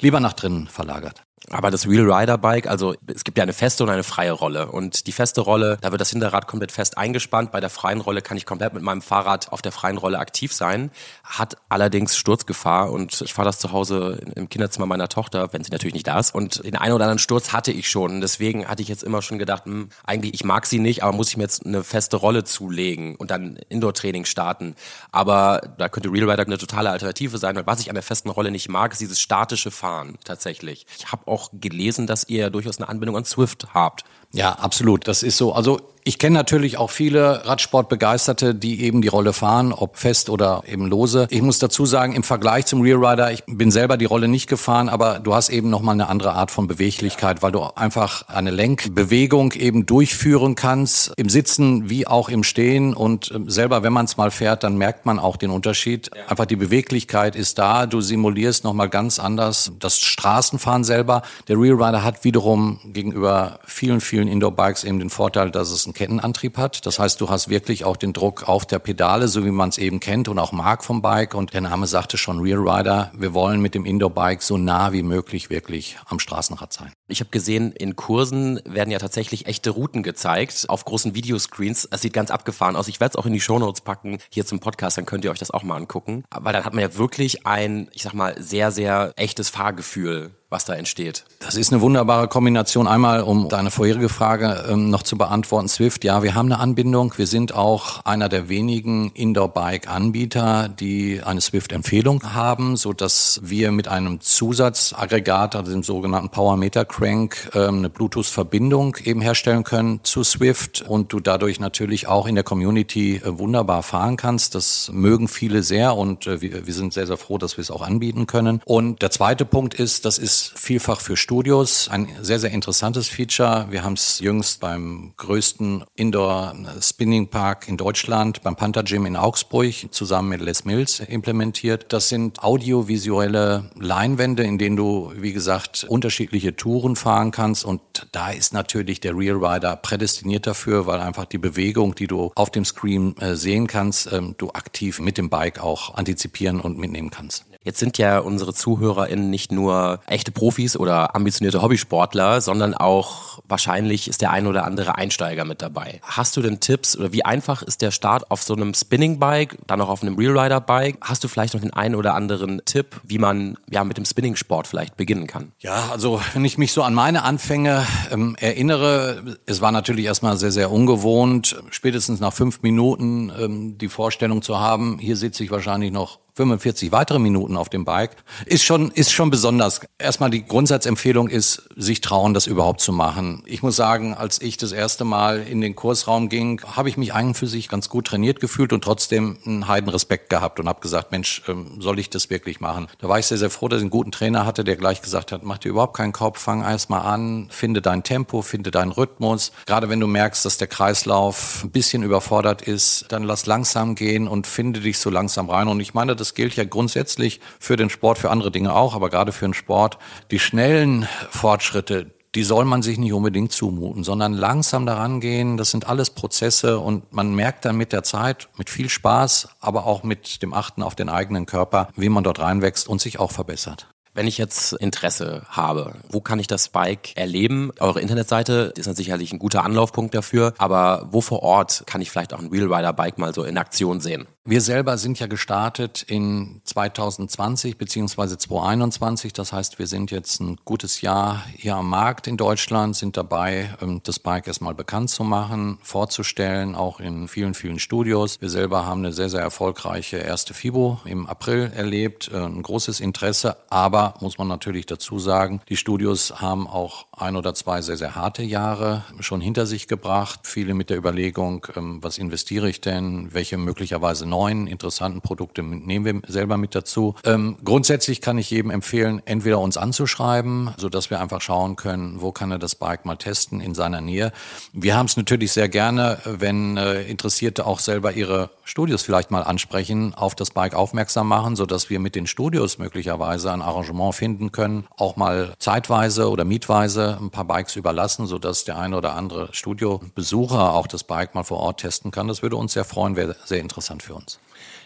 lieber 0.00 0.20
nach 0.20 0.32
drinnen 0.32 0.66
verlagert. 0.66 1.22
Aber 1.52 1.72
das 1.72 1.88
Real 1.88 2.10
Rider 2.10 2.38
Bike, 2.38 2.68
also 2.68 2.94
es 3.12 3.24
gibt 3.24 3.36
ja 3.36 3.42
eine 3.42 3.52
feste 3.52 3.82
und 3.82 3.90
eine 3.90 4.04
freie 4.04 4.30
Rolle. 4.30 4.70
Und 4.70 5.08
die 5.08 5.12
feste 5.12 5.40
Rolle, 5.40 5.78
da 5.80 5.90
wird 5.90 6.00
das 6.00 6.10
Hinterrad 6.10 6.46
komplett 6.46 6.70
fest 6.70 6.96
eingespannt. 6.96 7.50
Bei 7.50 7.58
der 7.58 7.70
freien 7.70 8.00
Rolle 8.00 8.22
kann 8.22 8.36
ich 8.36 8.46
komplett 8.46 8.72
mit 8.72 8.84
meinem 8.84 9.02
Fahrrad 9.02 9.50
auf 9.52 9.60
der 9.60 9.72
freien 9.72 9.98
Rolle 9.98 10.20
aktiv 10.20 10.52
sein, 10.52 10.92
hat 11.24 11.56
allerdings 11.68 12.16
Sturzgefahr. 12.16 12.92
Und 12.92 13.20
ich 13.20 13.34
fahre 13.34 13.46
das 13.46 13.58
zu 13.58 13.72
Hause 13.72 14.20
im 14.36 14.48
Kinderzimmer 14.48 14.86
meiner 14.86 15.08
Tochter, 15.08 15.52
wenn 15.52 15.64
sie 15.64 15.72
natürlich 15.72 15.94
nicht 15.94 16.06
da 16.06 16.20
ist. 16.20 16.32
Und 16.32 16.64
den 16.64 16.76
einen 16.76 16.94
oder 16.94 17.06
anderen 17.06 17.18
Sturz 17.18 17.52
hatte 17.52 17.72
ich 17.72 17.90
schon. 17.90 18.20
Deswegen 18.20 18.68
hatte 18.68 18.82
ich 18.82 18.88
jetzt 18.88 19.02
immer 19.02 19.20
schon 19.20 19.40
gedacht, 19.40 19.66
mh, 19.66 19.72
hm, 19.72 19.88
eigentlich, 20.04 20.34
ich 20.34 20.44
mag 20.44 20.66
sie 20.66 20.78
nicht, 20.78 21.02
aber 21.02 21.16
muss 21.16 21.30
ich 21.30 21.36
mir 21.36 21.42
jetzt 21.42 21.66
eine 21.66 21.82
feste 21.82 22.16
Rolle 22.16 22.44
zulegen 22.44 23.16
und 23.16 23.32
dann 23.32 23.58
Indoor-Training 23.68 24.24
starten. 24.24 24.76
Aber 25.10 25.60
da 25.78 25.88
könnte 25.88 26.12
Real 26.12 26.30
Rider 26.30 26.44
eine 26.44 26.58
totale 26.58 26.90
Alternative 26.90 27.38
sein. 27.38 27.56
Weil 27.56 27.66
was 27.66 27.80
ich 27.80 27.88
an 27.88 27.94
der 27.94 28.04
festen 28.04 28.30
Rolle 28.30 28.52
nicht 28.52 28.68
mag, 28.68 28.92
ist 28.92 29.00
dieses 29.00 29.20
statische 29.20 29.72
Fahren 29.72 30.16
tatsächlich. 30.24 30.86
Ich 30.96 31.10
habe 31.10 31.26
auch 31.26 31.39
gelesen, 31.52 32.06
dass 32.06 32.28
ihr 32.28 32.50
durchaus 32.50 32.78
eine 32.78 32.88
Anbindung 32.88 33.16
an 33.16 33.24
Swift 33.24 33.68
habt. 33.74 34.04
Ja, 34.32 34.52
absolut. 34.52 35.08
Das 35.08 35.22
ist 35.22 35.36
so. 35.36 35.52
Also 35.52 35.80
ich 36.04 36.18
kenne 36.18 36.34
natürlich 36.34 36.78
auch 36.78 36.90
viele 36.90 37.46
Radsportbegeisterte, 37.46 38.54
die 38.54 38.82
eben 38.82 39.02
die 39.02 39.08
Rolle 39.08 39.32
fahren, 39.32 39.72
ob 39.72 39.98
fest 39.98 40.30
oder 40.30 40.62
eben 40.66 40.86
lose. 40.86 41.26
Ich 41.30 41.42
muss 41.42 41.58
dazu 41.58 41.84
sagen, 41.84 42.14
im 42.14 42.22
Vergleich 42.22 42.66
zum 42.66 42.80
Real 42.80 43.04
Rider, 43.04 43.32
ich 43.32 43.44
bin 43.46 43.70
selber 43.70 43.96
die 43.96 44.06
Rolle 44.06 44.28
nicht 44.28 44.48
gefahren, 44.48 44.88
aber 44.88 45.18
du 45.18 45.34
hast 45.34 45.50
eben 45.50 45.68
nochmal 45.68 45.94
eine 45.94 46.08
andere 46.08 46.32
Art 46.32 46.50
von 46.50 46.66
Beweglichkeit, 46.66 47.42
weil 47.42 47.52
du 47.52 47.62
einfach 47.76 48.28
eine 48.28 48.50
Lenkbewegung 48.50 49.52
eben 49.52 49.84
durchführen 49.84 50.54
kannst, 50.54 51.12
im 51.16 51.28
Sitzen 51.28 51.90
wie 51.90 52.06
auch 52.06 52.28
im 52.28 52.44
Stehen. 52.44 52.94
Und 52.94 53.30
ähm, 53.34 53.50
selber, 53.50 53.82
wenn 53.82 53.92
man 53.92 54.06
es 54.06 54.16
mal 54.16 54.30
fährt, 54.30 54.64
dann 54.64 54.78
merkt 54.78 55.04
man 55.04 55.18
auch 55.18 55.36
den 55.36 55.50
Unterschied. 55.50 56.10
Einfach 56.28 56.46
die 56.46 56.56
Beweglichkeit 56.56 57.36
ist 57.36 57.58
da. 57.58 57.86
Du 57.86 58.00
simulierst 58.00 58.64
nochmal 58.64 58.88
ganz 58.88 59.18
anders 59.18 59.72
das 59.78 59.98
Straßenfahren 59.98 60.84
selber. 60.84 61.22
Der 61.48 61.58
Real 61.58 61.82
Rider 61.82 62.02
hat 62.02 62.24
wiederum 62.24 62.80
gegenüber 62.84 63.58
vielen, 63.66 64.00
vielen 64.00 64.28
Indoor-Bikes 64.28 64.84
eben 64.84 64.98
den 64.98 65.10
Vorteil, 65.10 65.50
dass 65.50 65.70
es 65.70 65.89
einen 65.90 65.94
Kettenantrieb 65.94 66.56
hat. 66.56 66.86
Das 66.86 66.98
heißt, 66.98 67.20
du 67.20 67.28
hast 67.28 67.48
wirklich 67.48 67.84
auch 67.84 67.96
den 67.96 68.12
Druck 68.12 68.48
auf 68.48 68.64
der 68.64 68.78
Pedale, 68.78 69.28
so 69.28 69.44
wie 69.44 69.50
man 69.50 69.68
es 69.68 69.78
eben 69.78 70.00
kennt 70.00 70.28
und 70.28 70.38
auch 70.38 70.52
mag 70.52 70.84
vom 70.84 71.02
Bike. 71.02 71.34
Und 71.34 71.52
der 71.52 71.60
Name 71.60 71.86
sagte 71.86 72.16
schon 72.16 72.40
Real 72.40 72.58
Rider, 72.58 73.10
wir 73.14 73.34
wollen 73.34 73.60
mit 73.60 73.74
dem 73.74 73.84
Indoor-Bike 73.84 74.42
so 74.42 74.56
nah 74.56 74.92
wie 74.92 75.02
möglich 75.02 75.50
wirklich 75.50 75.98
am 76.06 76.18
Straßenrad 76.18 76.72
sein. 76.72 76.92
Ich 77.08 77.20
habe 77.20 77.30
gesehen, 77.30 77.72
in 77.72 77.96
Kursen 77.96 78.60
werden 78.64 78.90
ja 78.90 78.98
tatsächlich 78.98 79.46
echte 79.46 79.70
Routen 79.70 80.02
gezeigt 80.02 80.66
auf 80.68 80.84
großen 80.84 81.14
Videoscreens. 81.14 81.88
Es 81.90 82.02
sieht 82.02 82.12
ganz 82.12 82.30
abgefahren 82.30 82.76
aus. 82.76 82.88
Ich 82.88 83.00
werde 83.00 83.12
es 83.12 83.16
auch 83.16 83.26
in 83.26 83.32
die 83.32 83.40
Shownotes 83.40 83.80
packen 83.80 84.18
hier 84.30 84.46
zum 84.46 84.60
Podcast, 84.60 84.96
dann 84.96 85.06
könnt 85.06 85.24
ihr 85.24 85.30
euch 85.30 85.38
das 85.38 85.50
auch 85.50 85.62
mal 85.62 85.76
angucken. 85.76 86.24
Weil 86.30 86.52
dann 86.52 86.64
hat 86.64 86.72
man 86.72 86.82
ja 86.82 86.96
wirklich 86.96 87.46
ein, 87.46 87.88
ich 87.92 88.02
sag 88.02 88.14
mal, 88.14 88.40
sehr, 88.40 88.70
sehr 88.70 89.12
echtes 89.16 89.50
Fahrgefühl 89.50 90.30
was 90.50 90.64
da 90.64 90.74
entsteht. 90.74 91.24
Das 91.38 91.54
ist 91.54 91.72
eine 91.72 91.80
wunderbare 91.80 92.26
Kombination. 92.26 92.88
Einmal, 92.88 93.22
um 93.22 93.48
deine 93.48 93.70
vorherige 93.70 94.08
Frage 94.08 94.66
ähm, 94.68 94.90
noch 94.90 95.04
zu 95.04 95.16
beantworten, 95.16 95.68
Swift. 95.68 96.04
Ja, 96.04 96.24
wir 96.24 96.34
haben 96.34 96.52
eine 96.52 96.60
Anbindung. 96.60 97.14
Wir 97.16 97.28
sind 97.28 97.54
auch 97.54 98.04
einer 98.04 98.28
der 98.28 98.48
wenigen 98.48 99.10
Indoor-Bike-Anbieter, 99.14 100.68
die 100.68 101.22
eine 101.24 101.40
Swift-Empfehlung 101.40 102.34
haben, 102.34 102.76
so 102.76 102.92
dass 102.92 103.40
wir 103.44 103.70
mit 103.70 103.86
einem 103.86 104.20
Zusatzaggregat, 104.20 105.54
also 105.54 105.70
dem 105.70 105.84
sogenannten 105.84 106.30
Power 106.30 106.56
Meter 106.56 106.84
Crank, 106.84 107.50
ähm, 107.54 107.78
eine 107.78 107.88
Bluetooth-Verbindung 107.88 108.96
eben 109.04 109.20
herstellen 109.20 109.62
können 109.62 110.00
zu 110.02 110.24
Swift 110.24 110.82
und 110.82 111.12
du 111.12 111.20
dadurch 111.20 111.60
natürlich 111.60 112.08
auch 112.08 112.26
in 112.26 112.34
der 112.34 112.44
Community 112.44 113.16
äh, 113.16 113.38
wunderbar 113.38 113.84
fahren 113.84 114.16
kannst. 114.16 114.56
Das 114.56 114.90
mögen 114.92 115.28
viele 115.28 115.62
sehr 115.62 115.96
und 115.96 116.26
äh, 116.26 116.40
wir, 116.40 116.66
wir 116.66 116.74
sind 116.74 116.92
sehr, 116.92 117.06
sehr 117.06 117.16
froh, 117.16 117.38
dass 117.38 117.56
wir 117.56 117.62
es 117.62 117.70
auch 117.70 117.82
anbieten 117.82 118.26
können. 118.26 118.60
Und 118.64 119.00
der 119.02 119.12
zweite 119.12 119.44
Punkt 119.44 119.74
ist, 119.74 120.04
das 120.04 120.18
ist 120.18 120.39
vielfach 120.56 121.00
für 121.00 121.16
Studios 121.16 121.88
ein 121.88 122.08
sehr, 122.22 122.38
sehr 122.38 122.50
interessantes 122.50 123.08
Feature. 123.08 123.66
Wir 123.70 123.84
haben 123.84 123.94
es 123.94 124.20
jüngst 124.20 124.60
beim 124.60 125.12
größten 125.16 125.84
Indoor-Spinning-Park 125.96 127.68
in 127.68 127.76
Deutschland, 127.76 128.42
beim 128.42 128.56
Panther 128.56 128.82
Gym 128.82 129.06
in 129.06 129.16
Augsburg, 129.16 129.74
zusammen 129.90 130.30
mit 130.30 130.40
Les 130.40 130.64
Mills 130.64 131.00
implementiert. 131.00 131.92
Das 131.92 132.08
sind 132.08 132.42
audiovisuelle 132.42 133.70
Leinwände, 133.78 134.42
in 134.42 134.58
denen 134.58 134.76
du, 134.76 135.12
wie 135.16 135.32
gesagt, 135.32 135.84
unterschiedliche 135.88 136.56
Touren 136.56 136.96
fahren 136.96 137.30
kannst. 137.30 137.64
Und 137.64 137.80
da 138.12 138.30
ist 138.30 138.52
natürlich 138.52 139.00
der 139.00 139.16
Real 139.16 139.44
Rider 139.44 139.76
prädestiniert 139.76 140.46
dafür, 140.46 140.86
weil 140.86 141.00
einfach 141.00 141.26
die 141.26 141.38
Bewegung, 141.38 141.94
die 141.94 142.06
du 142.06 142.32
auf 142.34 142.50
dem 142.50 142.64
Screen 142.64 143.16
äh, 143.18 143.36
sehen 143.36 143.66
kannst, 143.66 144.12
ähm, 144.12 144.34
du 144.38 144.50
aktiv 144.50 145.00
mit 145.00 145.18
dem 145.18 145.30
Bike 145.30 145.62
auch 145.62 145.94
antizipieren 145.94 146.60
und 146.60 146.78
mitnehmen 146.78 147.10
kannst. 147.10 147.44
Jetzt 147.62 147.78
sind 147.78 147.98
ja 147.98 148.20
unsere 148.20 148.54
ZuhörerInnen 148.54 149.28
nicht 149.28 149.52
nur 149.52 150.00
echte 150.06 150.29
Profis 150.30 150.76
oder 150.76 151.14
ambitionierte 151.14 151.62
Hobbysportler, 151.62 152.40
sondern 152.40 152.74
auch 152.74 153.40
wahrscheinlich 153.48 154.08
ist 154.08 154.22
der 154.22 154.30
ein 154.30 154.46
oder 154.46 154.64
andere 154.64 154.96
Einsteiger 154.96 155.44
mit 155.44 155.62
dabei. 155.62 156.00
Hast 156.02 156.36
du 156.36 156.42
denn 156.42 156.60
Tipps 156.60 156.96
oder 156.96 157.12
wie 157.12 157.24
einfach 157.24 157.62
ist 157.62 157.82
der 157.82 157.90
Start 157.90 158.30
auf 158.30 158.42
so 158.42 158.54
einem 158.54 158.74
Spinning-Bike, 158.74 159.58
dann 159.66 159.80
auch 159.80 159.88
auf 159.88 160.02
einem 160.02 160.16
Real-Rider-Bike? 160.16 160.98
Hast 161.00 161.24
du 161.24 161.28
vielleicht 161.28 161.54
noch 161.54 161.60
den 161.60 161.72
einen 161.72 161.94
oder 161.94 162.14
anderen 162.14 162.62
Tipp, 162.64 163.00
wie 163.04 163.18
man 163.18 163.56
ja 163.68 163.84
mit 163.84 163.96
dem 163.96 164.04
Spinning-Sport 164.04 164.66
vielleicht 164.66 164.96
beginnen 164.96 165.26
kann? 165.26 165.52
Ja, 165.58 165.90
also 165.90 166.20
wenn 166.34 166.44
ich 166.44 166.58
mich 166.58 166.72
so 166.72 166.82
an 166.82 166.94
meine 166.94 167.22
Anfänge 167.24 167.86
ähm, 168.10 168.36
erinnere, 168.38 169.38
es 169.46 169.60
war 169.60 169.72
natürlich 169.72 170.04
erstmal 170.04 170.36
sehr, 170.36 170.52
sehr 170.52 170.70
ungewohnt, 170.70 171.56
spätestens 171.70 172.20
nach 172.20 172.32
fünf 172.32 172.62
Minuten 172.62 173.32
ähm, 173.38 173.78
die 173.78 173.88
Vorstellung 173.88 174.42
zu 174.42 174.58
haben, 174.58 174.98
hier 174.98 175.16
sitze 175.16 175.44
ich 175.44 175.50
wahrscheinlich 175.50 175.92
noch 175.92 176.18
45 176.40 176.90
weitere 176.90 177.18
Minuten 177.18 177.58
auf 177.58 177.68
dem 177.68 177.84
Bike, 177.84 178.16
ist 178.46 178.64
schon, 178.64 178.90
ist 178.92 179.12
schon 179.12 179.28
besonders. 179.28 179.82
Erstmal 179.98 180.30
die 180.30 180.42
Grundsatzempfehlung 180.42 181.28
ist, 181.28 181.68
sich 181.76 182.00
trauen, 182.00 182.32
das 182.32 182.46
überhaupt 182.46 182.80
zu 182.80 182.92
machen. 182.92 183.42
Ich 183.44 183.62
muss 183.62 183.76
sagen, 183.76 184.14
als 184.14 184.40
ich 184.40 184.56
das 184.56 184.72
erste 184.72 185.04
Mal 185.04 185.40
in 185.40 185.60
den 185.60 185.76
Kursraum 185.76 186.30
ging, 186.30 186.62
habe 186.64 186.88
ich 186.88 186.96
mich 186.96 187.12
eigentlich 187.12 187.36
für 187.36 187.46
sich 187.46 187.68
ganz 187.68 187.90
gut 187.90 188.06
trainiert 188.06 188.40
gefühlt 188.40 188.72
und 188.72 188.82
trotzdem 188.82 189.36
einen 189.44 189.68
heiden 189.68 189.90
Respekt 189.90 190.30
gehabt 190.30 190.58
und 190.58 190.66
habe 190.66 190.80
gesagt, 190.80 191.12
Mensch, 191.12 191.42
ähm, 191.46 191.78
soll 191.78 191.98
ich 191.98 192.08
das 192.08 192.30
wirklich 192.30 192.58
machen? 192.58 192.86
Da 193.00 193.08
war 193.08 193.18
ich 193.18 193.26
sehr, 193.26 193.36
sehr 193.36 193.50
froh, 193.50 193.68
dass 193.68 193.80
ich 193.80 193.82
einen 193.82 193.90
guten 193.90 194.10
Trainer 194.10 194.46
hatte, 194.46 194.64
der 194.64 194.76
gleich 194.76 195.02
gesagt 195.02 195.32
hat, 195.32 195.42
mach 195.42 195.58
dir 195.58 195.68
überhaupt 195.68 195.94
keinen 195.94 196.12
Kopf, 196.12 196.40
fang 196.40 196.62
erst 196.62 196.88
mal 196.88 197.00
an, 197.00 197.48
finde 197.50 197.82
dein 197.82 198.02
Tempo, 198.02 198.40
finde 198.40 198.70
deinen 198.70 198.92
Rhythmus. 198.92 199.52
Gerade 199.66 199.90
wenn 199.90 200.00
du 200.00 200.06
merkst, 200.06 200.42
dass 200.46 200.56
der 200.56 200.68
Kreislauf 200.68 201.64
ein 201.64 201.70
bisschen 201.70 202.02
überfordert 202.02 202.62
ist, 202.62 203.04
dann 203.10 203.24
lass 203.24 203.44
langsam 203.44 203.94
gehen 203.94 204.26
und 204.26 204.46
finde 204.46 204.80
dich 204.80 204.98
so 204.98 205.10
langsam 205.10 205.50
rein. 205.50 205.68
Und 205.68 205.80
ich 205.80 205.92
meine, 205.92 206.16
das 206.30 206.36
gilt 206.36 206.54
ja 206.54 206.62
grundsätzlich 206.62 207.40
für 207.58 207.74
den 207.74 207.90
Sport, 207.90 208.16
für 208.16 208.30
andere 208.30 208.52
Dinge 208.52 208.72
auch, 208.72 208.94
aber 208.94 209.10
gerade 209.10 209.32
für 209.32 209.46
den 209.46 209.54
Sport. 209.54 209.98
Die 210.30 210.38
schnellen 210.38 211.08
Fortschritte, 211.28 212.14
die 212.36 212.44
soll 212.44 212.64
man 212.64 212.82
sich 212.82 212.98
nicht 212.98 213.12
unbedingt 213.12 213.50
zumuten, 213.50 214.04
sondern 214.04 214.32
langsam 214.32 214.86
daran 214.86 215.18
gehen. 215.18 215.56
Das 215.56 215.72
sind 215.72 215.88
alles 215.88 216.10
Prozesse 216.10 216.78
und 216.78 217.12
man 217.12 217.34
merkt 217.34 217.64
dann 217.64 217.76
mit 217.76 217.92
der 217.92 218.04
Zeit, 218.04 218.48
mit 218.56 218.70
viel 218.70 218.88
Spaß, 218.88 219.48
aber 219.58 219.86
auch 219.86 220.04
mit 220.04 220.40
dem 220.40 220.54
Achten 220.54 220.84
auf 220.84 220.94
den 220.94 221.08
eigenen 221.08 221.46
Körper, 221.46 221.88
wie 221.96 222.08
man 222.08 222.22
dort 222.22 222.38
reinwächst 222.38 222.88
und 222.88 223.00
sich 223.00 223.18
auch 223.18 223.32
verbessert. 223.32 223.88
Wenn 224.12 224.26
ich 224.26 224.38
jetzt 224.38 224.72
Interesse 224.72 225.42
habe, 225.48 225.94
wo 226.08 226.20
kann 226.20 226.40
ich 226.40 226.48
das 226.48 226.68
Bike 226.68 227.16
erleben? 227.16 227.70
Eure 227.78 228.00
Internetseite 228.00 228.72
ist 228.76 228.86
dann 228.86 228.96
sicherlich 228.96 229.32
ein 229.32 229.38
guter 229.38 229.64
Anlaufpunkt 229.64 230.14
dafür, 230.16 230.52
aber 230.58 231.08
wo 231.12 231.20
vor 231.20 231.42
Ort 231.42 231.84
kann 231.86 232.00
ich 232.00 232.10
vielleicht 232.10 232.34
auch 232.34 232.40
ein 232.40 232.50
Wheelrider 232.50 232.92
Bike 232.92 233.18
mal 233.18 233.32
so 233.32 233.44
in 233.44 233.56
Aktion 233.56 234.00
sehen? 234.00 234.26
Wir 234.46 234.62
selber 234.62 234.96
sind 234.96 235.20
ja 235.20 235.26
gestartet 235.26 236.02
in 236.02 236.62
2020 236.64 237.76
beziehungsweise 237.76 238.38
2021. 238.38 239.34
Das 239.34 239.52
heißt, 239.52 239.78
wir 239.78 239.86
sind 239.86 240.10
jetzt 240.10 240.40
ein 240.40 240.56
gutes 240.64 241.02
Jahr 241.02 241.44
hier 241.54 241.76
am 241.76 241.90
Markt 241.90 242.26
in 242.26 242.38
Deutschland, 242.38 242.96
sind 242.96 243.18
dabei, 243.18 243.76
ähm, 243.82 244.00
das 244.02 244.18
Bike 244.18 244.46
erstmal 244.46 244.74
bekannt 244.74 245.10
zu 245.10 245.24
machen, 245.24 245.78
vorzustellen, 245.82 246.74
auch 246.74 247.00
in 247.00 247.28
vielen, 247.28 247.52
vielen 247.52 247.78
Studios. 247.78 248.40
Wir 248.40 248.48
selber 248.48 248.86
haben 248.86 249.00
eine 249.00 249.12
sehr, 249.12 249.28
sehr 249.28 249.42
erfolgreiche 249.42 250.16
erste 250.16 250.54
FIBO 250.54 251.00
im 251.04 251.26
April 251.26 251.70
erlebt, 251.76 252.30
äh, 252.32 252.38
ein 252.38 252.62
großes 252.62 253.00
Interesse. 253.00 253.58
Aber 253.68 254.14
muss 254.20 254.38
man 254.38 254.48
natürlich 254.48 254.86
dazu 254.86 255.18
sagen, 255.18 255.60
die 255.68 255.76
Studios 255.76 256.40
haben 256.40 256.66
auch 256.66 257.04
ein 257.12 257.36
oder 257.36 257.52
zwei 257.52 257.82
sehr, 257.82 257.98
sehr 257.98 258.14
harte 258.14 258.42
Jahre 258.42 259.04
schon 259.20 259.42
hinter 259.42 259.66
sich 259.66 259.86
gebracht. 259.86 260.40
Viele 260.44 260.72
mit 260.72 260.88
der 260.88 260.96
Überlegung, 260.96 261.66
ähm, 261.76 262.02
was 262.02 262.16
investiere 262.16 262.70
ich 262.70 262.80
denn, 262.80 263.34
welche 263.34 263.58
möglicherweise 263.58 264.29
neuen, 264.30 264.66
interessanten 264.66 265.20
Produkte 265.20 265.62
nehmen 265.62 266.04
wir 266.04 266.22
selber 266.26 266.56
mit 266.56 266.74
dazu. 266.74 267.14
Ähm, 267.24 267.56
grundsätzlich 267.62 268.20
kann 268.20 268.38
ich 268.38 268.50
jedem 268.50 268.70
empfehlen, 268.70 269.20
entweder 269.26 269.58
uns 269.58 269.76
anzuschreiben, 269.76 270.70
so 270.78 270.88
dass 270.88 271.10
wir 271.10 271.20
einfach 271.20 271.42
schauen 271.42 271.76
können, 271.76 272.20
wo 272.22 272.32
kann 272.32 272.50
er 272.50 272.58
das 272.58 272.74
Bike 272.74 273.04
mal 273.04 273.16
testen 273.16 273.60
in 273.60 273.74
seiner 273.74 274.00
Nähe. 274.00 274.32
Wir 274.72 274.96
haben 274.96 275.06
es 275.06 275.16
natürlich 275.16 275.52
sehr 275.52 275.68
gerne, 275.68 276.18
wenn 276.24 276.76
äh, 276.76 277.02
Interessierte 277.02 277.66
auch 277.66 277.80
selber 277.80 278.12
ihre 278.12 278.50
Studios 278.64 279.02
vielleicht 279.02 279.30
mal 279.30 279.42
ansprechen, 279.42 280.14
auf 280.14 280.34
das 280.34 280.50
Bike 280.50 280.74
aufmerksam 280.74 281.28
machen, 281.28 281.56
so 281.56 281.66
dass 281.66 281.90
wir 281.90 281.98
mit 281.98 282.14
den 282.14 282.26
Studios 282.26 282.78
möglicherweise 282.78 283.52
ein 283.52 283.62
Arrangement 283.62 284.14
finden 284.14 284.52
können, 284.52 284.86
auch 284.96 285.16
mal 285.16 285.54
zeitweise 285.58 286.30
oder 286.30 286.44
mietweise 286.44 287.18
ein 287.20 287.30
paar 287.30 287.44
Bikes 287.44 287.76
überlassen, 287.76 288.26
so 288.26 288.38
dass 288.38 288.64
der 288.64 288.78
eine 288.78 288.96
oder 288.96 289.14
andere 289.14 289.48
Studiobesucher 289.52 290.74
auch 290.74 290.86
das 290.86 291.02
Bike 291.02 291.34
mal 291.34 291.42
vor 291.42 291.58
Ort 291.58 291.80
testen 291.80 292.12
kann. 292.12 292.28
Das 292.28 292.42
würde 292.42 292.56
uns 292.56 292.72
sehr 292.72 292.84
freuen, 292.84 293.16
wäre 293.16 293.34
sehr 293.44 293.58
interessant 293.58 294.02
für 294.04 294.14
uns 294.14 294.19
uns. 294.20 294.38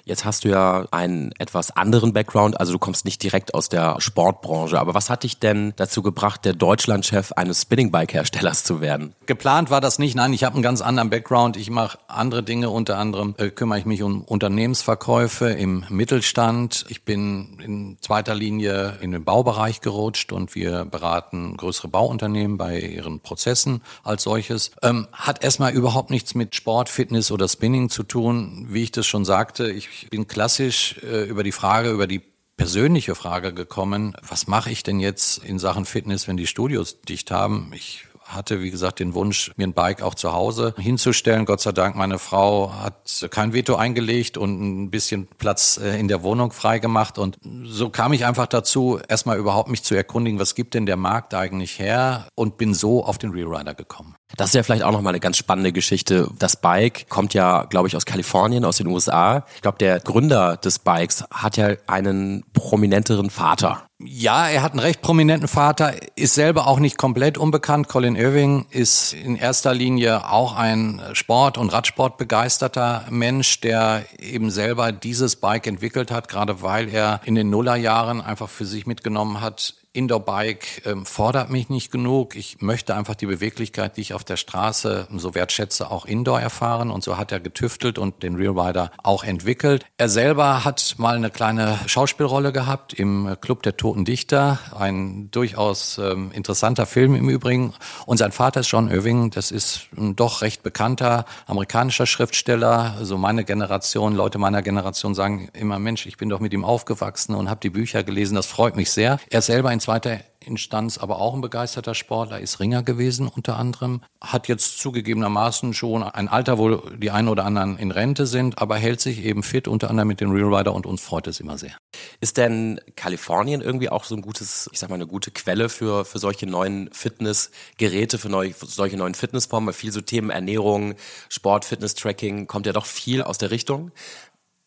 Jetzt 0.06 0.26
hast 0.26 0.44
du 0.44 0.48
ja 0.50 0.84
einen 0.90 1.32
etwas 1.38 1.70
anderen 1.70 2.12
Background, 2.12 2.60
also 2.60 2.72
du 2.72 2.78
kommst 2.78 3.06
nicht 3.06 3.22
direkt 3.22 3.54
aus 3.54 3.70
der 3.70 4.00
Sportbranche. 4.00 4.78
Aber 4.78 4.92
was 4.92 5.08
hat 5.08 5.22
dich 5.22 5.38
denn 5.38 5.72
dazu 5.76 6.02
gebracht, 6.02 6.44
der 6.44 6.52
Deutschlandchef 6.52 7.32
eines 7.32 7.62
Spinningbike-Herstellers 7.62 8.64
zu 8.64 8.82
werden? 8.82 9.14
Geplant 9.24 9.70
war 9.70 9.80
das 9.80 9.98
nicht. 9.98 10.14
Nein, 10.14 10.34
ich 10.34 10.44
habe 10.44 10.54
einen 10.54 10.62
ganz 10.62 10.82
anderen 10.82 11.08
Background. 11.08 11.56
Ich 11.56 11.70
mache 11.70 11.98
andere 12.06 12.42
Dinge. 12.42 12.68
Unter 12.68 12.98
anderem 12.98 13.34
äh, 13.38 13.48
kümmere 13.48 13.78
ich 13.78 13.86
mich 13.86 14.02
um 14.02 14.22
Unternehmensverkäufe 14.24 15.46
im 15.48 15.86
Mittelstand. 15.88 16.84
Ich 16.90 17.04
bin 17.04 17.58
in 17.64 17.96
zweiter 18.02 18.34
Linie 18.34 18.98
in 19.00 19.12
den 19.12 19.24
Baubereich 19.24 19.80
gerutscht 19.80 20.32
und 20.32 20.54
wir 20.54 20.84
beraten 20.84 21.56
größere 21.56 21.88
Bauunternehmen 21.88 22.58
bei 22.58 22.78
ihren 22.78 23.20
Prozessen 23.20 23.80
als 24.02 24.24
solches. 24.24 24.72
Ähm, 24.82 25.08
hat 25.12 25.42
erstmal 25.42 25.72
überhaupt 25.72 26.10
nichts 26.10 26.34
mit 26.34 26.54
Sport, 26.54 26.90
Fitness 26.90 27.30
oder 27.30 27.48
Spinning 27.48 27.88
zu 27.88 28.02
tun. 28.02 28.66
Wie 28.68 28.82
ich 28.82 28.92
das 28.92 29.06
schon 29.06 29.24
sagte, 29.24 29.70
ich 29.70 29.93
ich 30.02 30.10
bin 30.10 30.26
klassisch 30.26 30.96
äh, 31.02 31.24
über 31.24 31.42
die 31.42 31.52
Frage, 31.52 31.90
über 31.90 32.06
die 32.06 32.22
persönliche 32.56 33.14
Frage 33.14 33.52
gekommen, 33.52 34.16
was 34.26 34.46
mache 34.46 34.70
ich 34.70 34.82
denn 34.82 35.00
jetzt 35.00 35.38
in 35.44 35.58
Sachen 35.58 35.84
Fitness, 35.84 36.28
wenn 36.28 36.36
die 36.36 36.46
Studios 36.46 37.00
dicht 37.02 37.30
haben? 37.30 37.72
Ich 37.74 38.06
hatte, 38.24 38.62
wie 38.62 38.70
gesagt, 38.70 39.00
den 39.00 39.14
Wunsch, 39.14 39.52
mir 39.56 39.66
ein 39.66 39.74
Bike 39.74 40.02
auch 40.02 40.14
zu 40.14 40.32
Hause 40.32 40.74
hinzustellen. 40.78 41.44
Gott 41.44 41.60
sei 41.60 41.72
Dank, 41.72 41.94
meine 41.94 42.18
Frau 42.18 42.72
hat 42.72 43.26
kein 43.30 43.52
Veto 43.52 43.76
eingelegt 43.76 44.38
und 44.38 44.84
ein 44.84 44.90
bisschen 44.90 45.28
Platz 45.38 45.78
äh, 45.82 45.98
in 45.98 46.08
der 46.08 46.22
Wohnung 46.22 46.50
freigemacht. 46.50 47.18
Und 47.18 47.38
so 47.64 47.90
kam 47.90 48.12
ich 48.12 48.24
einfach 48.24 48.46
dazu, 48.46 48.98
erstmal 49.08 49.38
überhaupt 49.38 49.68
mich 49.68 49.82
zu 49.82 49.94
erkundigen, 49.94 50.40
was 50.40 50.54
gibt 50.54 50.74
denn 50.74 50.86
der 50.86 50.96
Markt 50.96 51.34
eigentlich 51.34 51.78
her? 51.78 52.26
Und 52.34 52.56
bin 52.56 52.72
so 52.72 53.04
auf 53.04 53.18
den 53.18 53.30
Real 53.30 53.54
Rider 53.54 53.74
gekommen. 53.74 54.16
Das 54.36 54.48
ist 54.48 54.54
ja 54.54 54.62
vielleicht 54.62 54.82
auch 54.82 54.92
nochmal 54.92 55.12
eine 55.12 55.20
ganz 55.20 55.36
spannende 55.36 55.72
Geschichte. 55.72 56.28
Das 56.38 56.56
Bike 56.56 57.08
kommt 57.08 57.34
ja, 57.34 57.64
glaube 57.64 57.88
ich, 57.88 57.96
aus 57.96 58.04
Kalifornien, 58.04 58.64
aus 58.64 58.78
den 58.78 58.86
USA. 58.88 59.44
Ich 59.54 59.62
glaube, 59.62 59.78
der 59.78 60.00
Gründer 60.00 60.56
des 60.56 60.78
Bikes 60.78 61.24
hat 61.30 61.56
ja 61.56 61.74
einen 61.86 62.44
prominenteren 62.52 63.30
Vater. 63.30 63.86
Ja, 64.06 64.48
er 64.48 64.62
hat 64.62 64.72
einen 64.72 64.80
recht 64.80 65.02
prominenten 65.02 65.48
Vater, 65.48 65.94
ist 66.16 66.34
selber 66.34 66.66
auch 66.66 66.80
nicht 66.80 66.98
komplett 66.98 67.38
unbekannt. 67.38 67.88
Colin 67.88 68.16
Irving 68.16 68.66
ist 68.70 69.12
in 69.12 69.36
erster 69.36 69.72
Linie 69.72 70.28
auch 70.28 70.56
ein 70.56 71.00
Sport- 71.12 71.56
und 71.56 71.72
Radsportbegeisterter 71.72 73.06
Mensch, 73.10 73.60
der 73.60 74.04
eben 74.18 74.50
selber 74.50 74.90
dieses 74.90 75.36
Bike 75.36 75.66
entwickelt 75.68 76.10
hat, 76.10 76.28
gerade 76.28 76.60
weil 76.60 76.88
er 76.88 77.20
in 77.24 77.36
den 77.36 77.50
Nullerjahren 77.50 78.20
einfach 78.20 78.48
für 78.48 78.66
sich 78.66 78.86
mitgenommen 78.86 79.40
hat, 79.40 79.74
Indoor-Bike 79.94 80.82
ähm, 80.86 81.06
fordert 81.06 81.50
mich 81.50 81.68
nicht 81.68 81.92
genug. 81.92 82.34
Ich 82.34 82.60
möchte 82.60 82.96
einfach 82.96 83.14
die 83.14 83.26
Beweglichkeit, 83.26 83.96
die 83.96 84.00
ich 84.00 84.12
auf 84.12 84.24
der 84.24 84.36
Straße 84.36 85.06
so 85.16 85.34
wertschätze, 85.36 85.90
auch 85.90 86.04
Indoor 86.04 86.40
erfahren. 86.40 86.90
Und 86.90 87.04
so 87.04 87.16
hat 87.16 87.30
er 87.30 87.38
getüftelt 87.38 87.96
und 87.96 88.24
den 88.24 88.34
Real 88.34 88.58
Rider 88.58 88.90
auch 89.02 89.22
entwickelt. 89.22 89.86
Er 89.96 90.08
selber 90.08 90.64
hat 90.64 90.96
mal 90.98 91.14
eine 91.14 91.30
kleine 91.30 91.78
Schauspielrolle 91.86 92.52
gehabt 92.52 92.92
im 92.92 93.36
Club 93.40 93.62
der 93.62 93.76
Toten 93.76 94.04
Dichter. 94.04 94.58
Ein 94.76 95.30
durchaus 95.30 95.98
ähm, 95.98 96.32
interessanter 96.32 96.86
Film 96.86 97.14
im 97.14 97.28
Übrigen. 97.28 97.72
Und 98.04 98.16
sein 98.16 98.32
Vater 98.32 98.60
ist 98.60 98.70
John 98.70 98.90
Irving. 98.90 99.30
Das 99.30 99.52
ist 99.52 99.86
ein 99.96 100.16
doch 100.16 100.42
recht 100.42 100.64
bekannter 100.64 101.24
amerikanischer 101.46 102.06
Schriftsteller. 102.06 102.96
Also 102.98 103.16
meine 103.16 103.44
Generation, 103.44 104.16
Leute 104.16 104.38
meiner 104.38 104.62
Generation 104.62 105.14
sagen 105.14 105.50
immer, 105.52 105.78
Mensch, 105.78 106.06
ich 106.06 106.16
bin 106.16 106.28
doch 106.30 106.40
mit 106.40 106.52
ihm 106.52 106.64
aufgewachsen 106.64 107.36
und 107.36 107.48
habe 107.48 107.60
die 107.60 107.70
Bücher 107.70 108.02
gelesen. 108.02 108.34
Das 108.34 108.46
freut 108.46 108.74
mich 108.74 108.90
sehr. 108.90 109.20
Er 109.30 109.40
selber 109.40 109.72
in 109.72 109.83
zweiter 109.84 110.20
Instanz 110.40 110.98
aber 110.98 111.20
auch 111.20 111.34
ein 111.34 111.40
begeisterter 111.40 111.94
Sportler, 111.94 112.40
ist 112.40 112.60
Ringer 112.60 112.82
gewesen 112.82 113.28
unter 113.28 113.56
anderem, 113.56 114.00
hat 114.20 114.48
jetzt 114.48 114.78
zugegebenermaßen 114.78 115.74
schon 115.74 116.02
ein 116.02 116.28
Alter, 116.28 116.58
wo 116.58 116.76
die 116.76 117.10
einen 117.10 117.28
oder 117.28 117.44
anderen 117.44 117.78
in 117.78 117.90
Rente 117.90 118.26
sind, 118.26 118.58
aber 118.58 118.76
hält 118.76 119.00
sich 119.00 119.24
eben 119.24 119.42
fit, 119.42 119.68
unter 119.68 119.90
anderem 119.90 120.08
mit 120.08 120.20
den 120.20 120.30
Real 120.30 120.54
Rider 120.54 120.74
und 120.74 120.86
uns 120.86 121.02
freut 121.02 121.26
es 121.26 121.40
immer 121.40 121.58
sehr. 121.58 121.76
Ist 122.20 122.38
denn 122.38 122.80
Kalifornien 122.96 123.60
irgendwie 123.60 123.90
auch 123.90 124.04
so 124.04 124.14
ein 124.14 124.22
gutes, 124.22 124.68
ich 124.72 124.78
sag 124.78 124.88
mal, 124.88 124.96
eine 124.96 125.06
gute 125.06 125.30
Quelle 125.30 125.68
für, 125.68 126.04
für 126.04 126.18
solche 126.18 126.46
neuen 126.46 126.90
Fitnessgeräte, 126.92 128.18
für, 128.18 128.28
neu, 128.28 128.52
für 128.52 128.66
solche 128.66 128.96
neuen 128.96 129.14
Fitnessformen? 129.14 129.68
Weil 129.68 129.74
viel 129.74 129.92
so 129.92 130.00
Themen 130.00 130.30
Ernährung, 130.30 130.94
Sport, 131.28 131.64
Fitness-Tracking 131.64 132.46
kommt 132.46 132.66
ja 132.66 132.72
doch 132.72 132.86
viel 132.86 133.22
aus 133.22 133.38
der 133.38 133.50
Richtung. 133.50 133.92